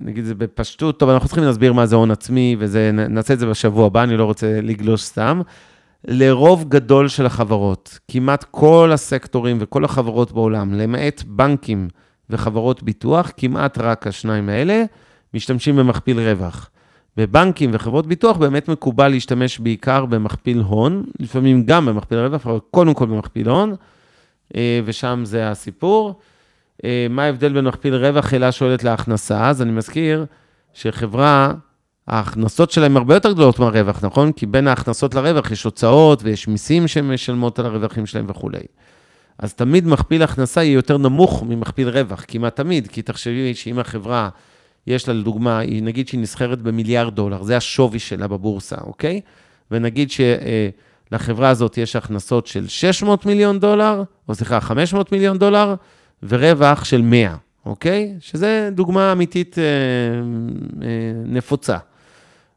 [0.00, 3.86] נגיד זה בפשטות, טוב, אנחנו צריכים להסביר מה זה הון עצמי, ונעשה את זה בשבוע
[3.86, 5.40] הבא, אני לא רוצה לגלוש סתם.
[6.08, 11.88] לרוב גדול של החברות, כמעט כל הסקטורים וכל החברות בעולם, למעט בנקים
[12.30, 14.84] וחברות ביטוח, כמעט רק השניים האלה,
[15.34, 16.70] משתמשים במכפיל רווח.
[17.16, 22.94] בבנקים וחברות ביטוח באמת מקובל להשתמש בעיקר במכפיל הון, לפעמים גם במכפיל רווח, אבל קודם
[22.94, 23.74] כל במכפיל הון,
[24.56, 26.20] אה, ושם זה הסיפור.
[26.84, 29.48] אה, מה ההבדל בין מכפיל רווח, אלא שואלת להכנסה?
[29.48, 30.26] אז אני מזכיר
[30.72, 31.52] שחברה,
[32.08, 34.32] ההכנסות שלהם הרבה יותר גדולות מהרווח, נכון?
[34.32, 38.62] כי בין ההכנסות לרווח יש הוצאות ויש מיסים שהן משלמות על הרווחים שלהם וכולי.
[39.38, 44.28] אז תמיד מכפיל הכנסה יהיה יותר נמוך ממכפיל רווח, כמעט תמיד, כי תחשבי שאם החברה,
[44.86, 49.20] יש לה לדוגמה, נגיד שהיא נסחרת במיליארד דולר, זה השווי שלה בבורסה, אוקיי?
[49.70, 55.74] ונגיד שלחברה הזאת יש הכנסות של 600 מיליון דולר, או סליחה, 500 מיליון דולר,
[56.22, 57.36] ורווח של 100,
[57.66, 58.14] אוקיי?
[58.20, 60.88] שזה דוגמה אמיתית אה, אה,
[61.24, 61.76] נפוצה.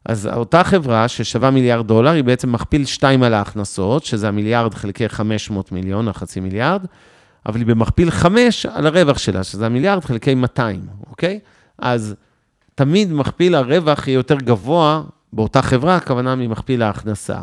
[0.08, 5.08] אז אותה חברה ששווה מיליארד דולר, היא בעצם מכפיל 2 על ההכנסות, שזה המיליארד חלקי
[5.08, 6.84] 500 מיליון, החצי מיליארד,
[7.46, 10.80] אבל היא במכפיל 5 על הרווח שלה, שזה המיליארד חלקי 200,
[11.10, 11.40] אוקיי?
[11.78, 12.14] אז
[12.74, 15.02] תמיד מכפיל הרווח יהיה יותר גבוה
[15.32, 17.38] באותה חברה, הכוונה ממכפיל ההכנסה.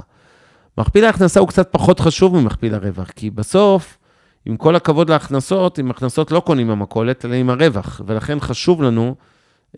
[0.78, 3.98] מכפיל ההכנסה הוא קצת פחות חשוב ממכפיל הרווח, כי בסוף,
[4.46, 9.16] עם כל הכבוד להכנסות, עם הכנסות לא קונים במכולת, אלא עם הרווח, ולכן חשוב לנו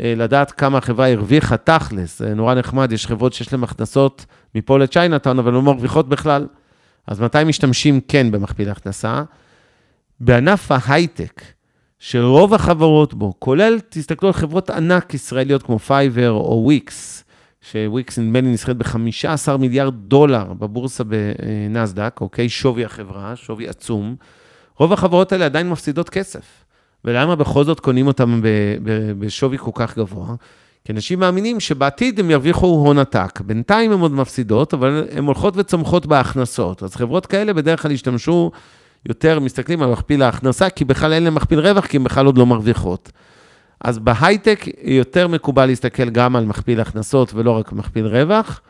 [0.02, 2.20] לדעת כמה החברה הרוויחה תכלס.
[2.20, 4.26] זה נורא נחמד, יש חברות שיש להן הכנסות
[4.56, 6.48] מפה לצ'יינאטאון, אבל לא מרוויחות בכלל.
[7.08, 9.24] אז מתי משתמשים כן במכפיל הכנסה?
[10.20, 11.42] בענף ההייטק,
[12.00, 17.24] שרוב החברות בו, כולל, תסתכלו על חברות ענק ישראליות כמו פייבר או וויקס,
[17.72, 22.50] שוויקס נדמה לי נסחרת ב-15 מיליארד דולר בבורסה בנסדק, אוקיי?
[22.50, 24.16] שווי החברה, שווי עצום.
[24.78, 26.67] רוב החברות האלה עדיין מפסידות כסף.
[27.06, 28.42] ולמה בכל זאת קונים אותם
[29.20, 30.36] בשווי כל כך גבוה?
[30.86, 33.42] כי אנשים מאמינים שבעתיד הם ירוויחו הון עתק.
[33.42, 36.84] בינתיים הן עוד מפסידות, אבל הן הולכות וצומחות בהכנסות.
[36.84, 38.52] אז חברות כאלה בדרך כלל ישתמשו
[39.06, 42.38] יותר, מסתכלים על מכפיל ההכנסה, כי בכלל אין להן מכפיל רווח, כי הן בכלל עוד
[42.38, 43.12] לא מרוויחות.
[43.82, 48.62] אז בהייטק יותר מקובל להסתכל גם על מכפיל הכנסות ולא רק מכפיל רווח.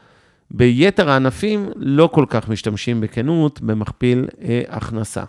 [0.51, 5.23] ביתר הענפים לא כל כך משתמשים בכנות במכפיל אה, הכנסה.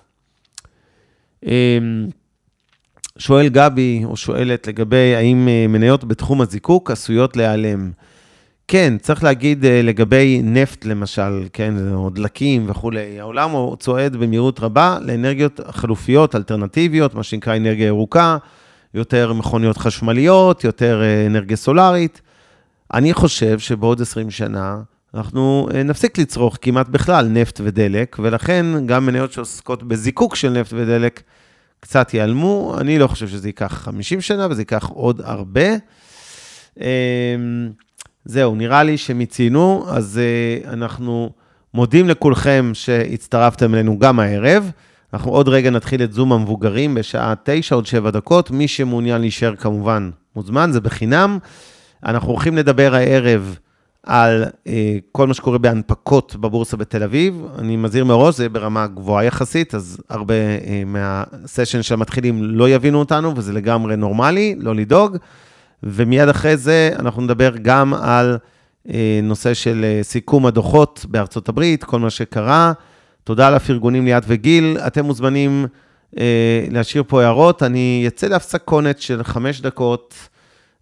[1.46, 1.78] אה,
[3.18, 7.90] שואל גבי, או שואלת לגבי האם אה, מניות בתחום הזיקוק עשויות להיעלם.
[8.68, 14.60] כן, צריך להגיד אה, לגבי נפט למשל, כן, או דלקים וכולי, העולם הוא צועד במהירות
[14.60, 18.36] רבה לאנרגיות חלופיות, אלטרנטיביות, מה שנקרא אנרגיה ירוקה,
[18.94, 22.20] יותר מכוניות חשמליות, יותר אה, אנרגיה סולארית.
[22.94, 24.80] אני חושב שבעוד 20 שנה
[25.14, 31.22] אנחנו נפסיק לצרוך כמעט בכלל נפט ודלק, ולכן גם מניות שעוסקות בזיקוק של נפט ודלק,
[31.80, 32.76] קצת ייעלמו.
[32.80, 35.68] אני לא חושב שזה ייקח 50 שנה, וזה ייקח עוד הרבה.
[36.80, 36.84] אמ,
[38.24, 41.30] זהו, נראה לי שהם ציינו, אז אה, אנחנו
[41.74, 44.70] מודים לכולכם שהצטרפתם אלינו גם הערב.
[45.12, 48.50] אנחנו עוד רגע נתחיל את זום המבוגרים בשעה 9, עוד 7 דקות.
[48.50, 51.38] מי שמעוניין להישאר כמובן מוזמן, זה בחינם.
[52.04, 53.58] אנחנו הולכים לדבר הערב
[54.08, 57.42] על אה, כל מה שקורה בהנפקות בבורסה בתל אביב.
[57.58, 62.98] אני מזהיר מראש, זה ברמה גבוהה יחסית, אז הרבה אה, מהסשן של המתחילים לא יבינו
[62.98, 65.16] אותנו, וזה לגמרי נורמלי, לא לדאוג.
[65.82, 68.38] ומיד אחרי זה אנחנו נדבר גם על
[68.90, 72.72] אה, נושא של אה, סיכום הדוחות בארצות הברית, כל מה שקרה.
[73.24, 74.78] תודה לפרגונים ליאת וגיל.
[74.86, 75.66] אתם מוזמנים
[76.18, 77.62] אה, להשאיר פה הערות.
[77.62, 80.14] אני אצא להפסקונת של חמש דקות.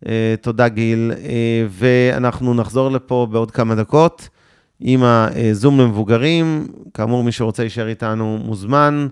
[0.09, 1.13] אה, תודה, גיל.
[1.25, 4.29] אה, ואנחנו נחזור לפה בעוד כמה דקות
[4.81, 6.67] עם הזום למבוגרים.
[6.95, 9.07] כאמור, מי שרוצה להישאר איתנו מוזמן.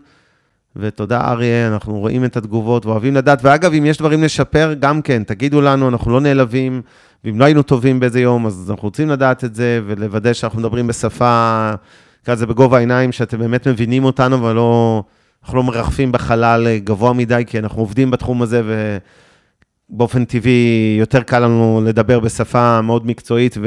[0.77, 3.39] ותודה, אריה, אנחנו רואים את התגובות ואוהבים לדעת.
[3.43, 6.83] ואגב, אם יש דברים לשפר, גם כן, תגידו לנו, אנחנו לא נעלבים.
[7.25, 10.87] ואם לא היינו טובים באיזה יום, אז אנחנו רוצים לדעת את זה ולוודא שאנחנו מדברים
[10.87, 11.71] בשפה,
[12.23, 15.03] נקרא לזה בגובה העיניים, שאתם באמת מבינים אותנו ולא,
[15.43, 18.99] אנחנו לא מרחפים בחלל גבוה מדי, כי אנחנו עובדים בתחום הזה ו...
[19.91, 23.59] באופן טבעי יותר קל לנו לדבר בשפה מאוד מקצועית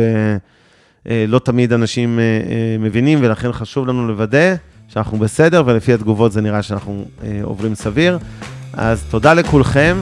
[1.06, 4.56] ולא תמיד אנשים אה, אה, מבינים, ולכן חשוב לנו לוודא
[4.88, 8.20] שאנחנו בסדר, ולפי התגובות זה נראה שאנחנו אה, עוברים סביר.
[8.74, 9.98] אז תודה לכולכם.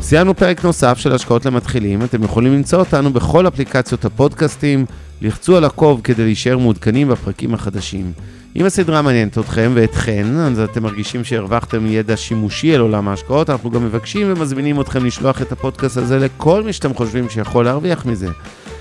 [0.00, 4.86] סיימנו פרק נוסף של השקעות למתחילים, אתם יכולים למצוא אותנו בכל אפליקציות הפודקאסטים,
[5.22, 8.12] לחצו על עקוב כדי להישאר מעודכנים בפרקים החדשים.
[8.56, 13.70] אם הסדרה מעניינת אתכם ואתכן, אז אתם מרגישים שהרווחתם ידע שימושי על עולם ההשקעות, אנחנו
[13.70, 18.28] גם מבקשים ומזמינים אתכם לשלוח את הפודקאסט הזה לכל מי שאתם חושבים שיכול להרוויח מזה.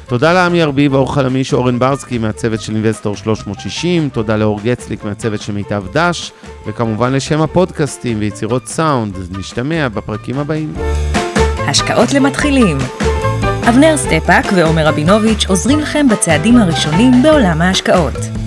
[0.08, 5.42] תודה לעמי ארביב, אור חלמיש, אורן ברסקי מהצוות של אינבסטור 360, תודה לאור גצליק מהצוות
[5.42, 6.32] של מיטב דש,
[6.68, 10.74] וכמובן לשם הפודקאסטים ויצירות סאונד, נשתמע בפרקים הבאים.
[11.58, 12.78] השקעות למתחילים
[13.70, 18.47] אבנר סטפאק ועומר רבינוביץ' עוזרים לכם בצעדים הראשונים בעולם ההשקעות.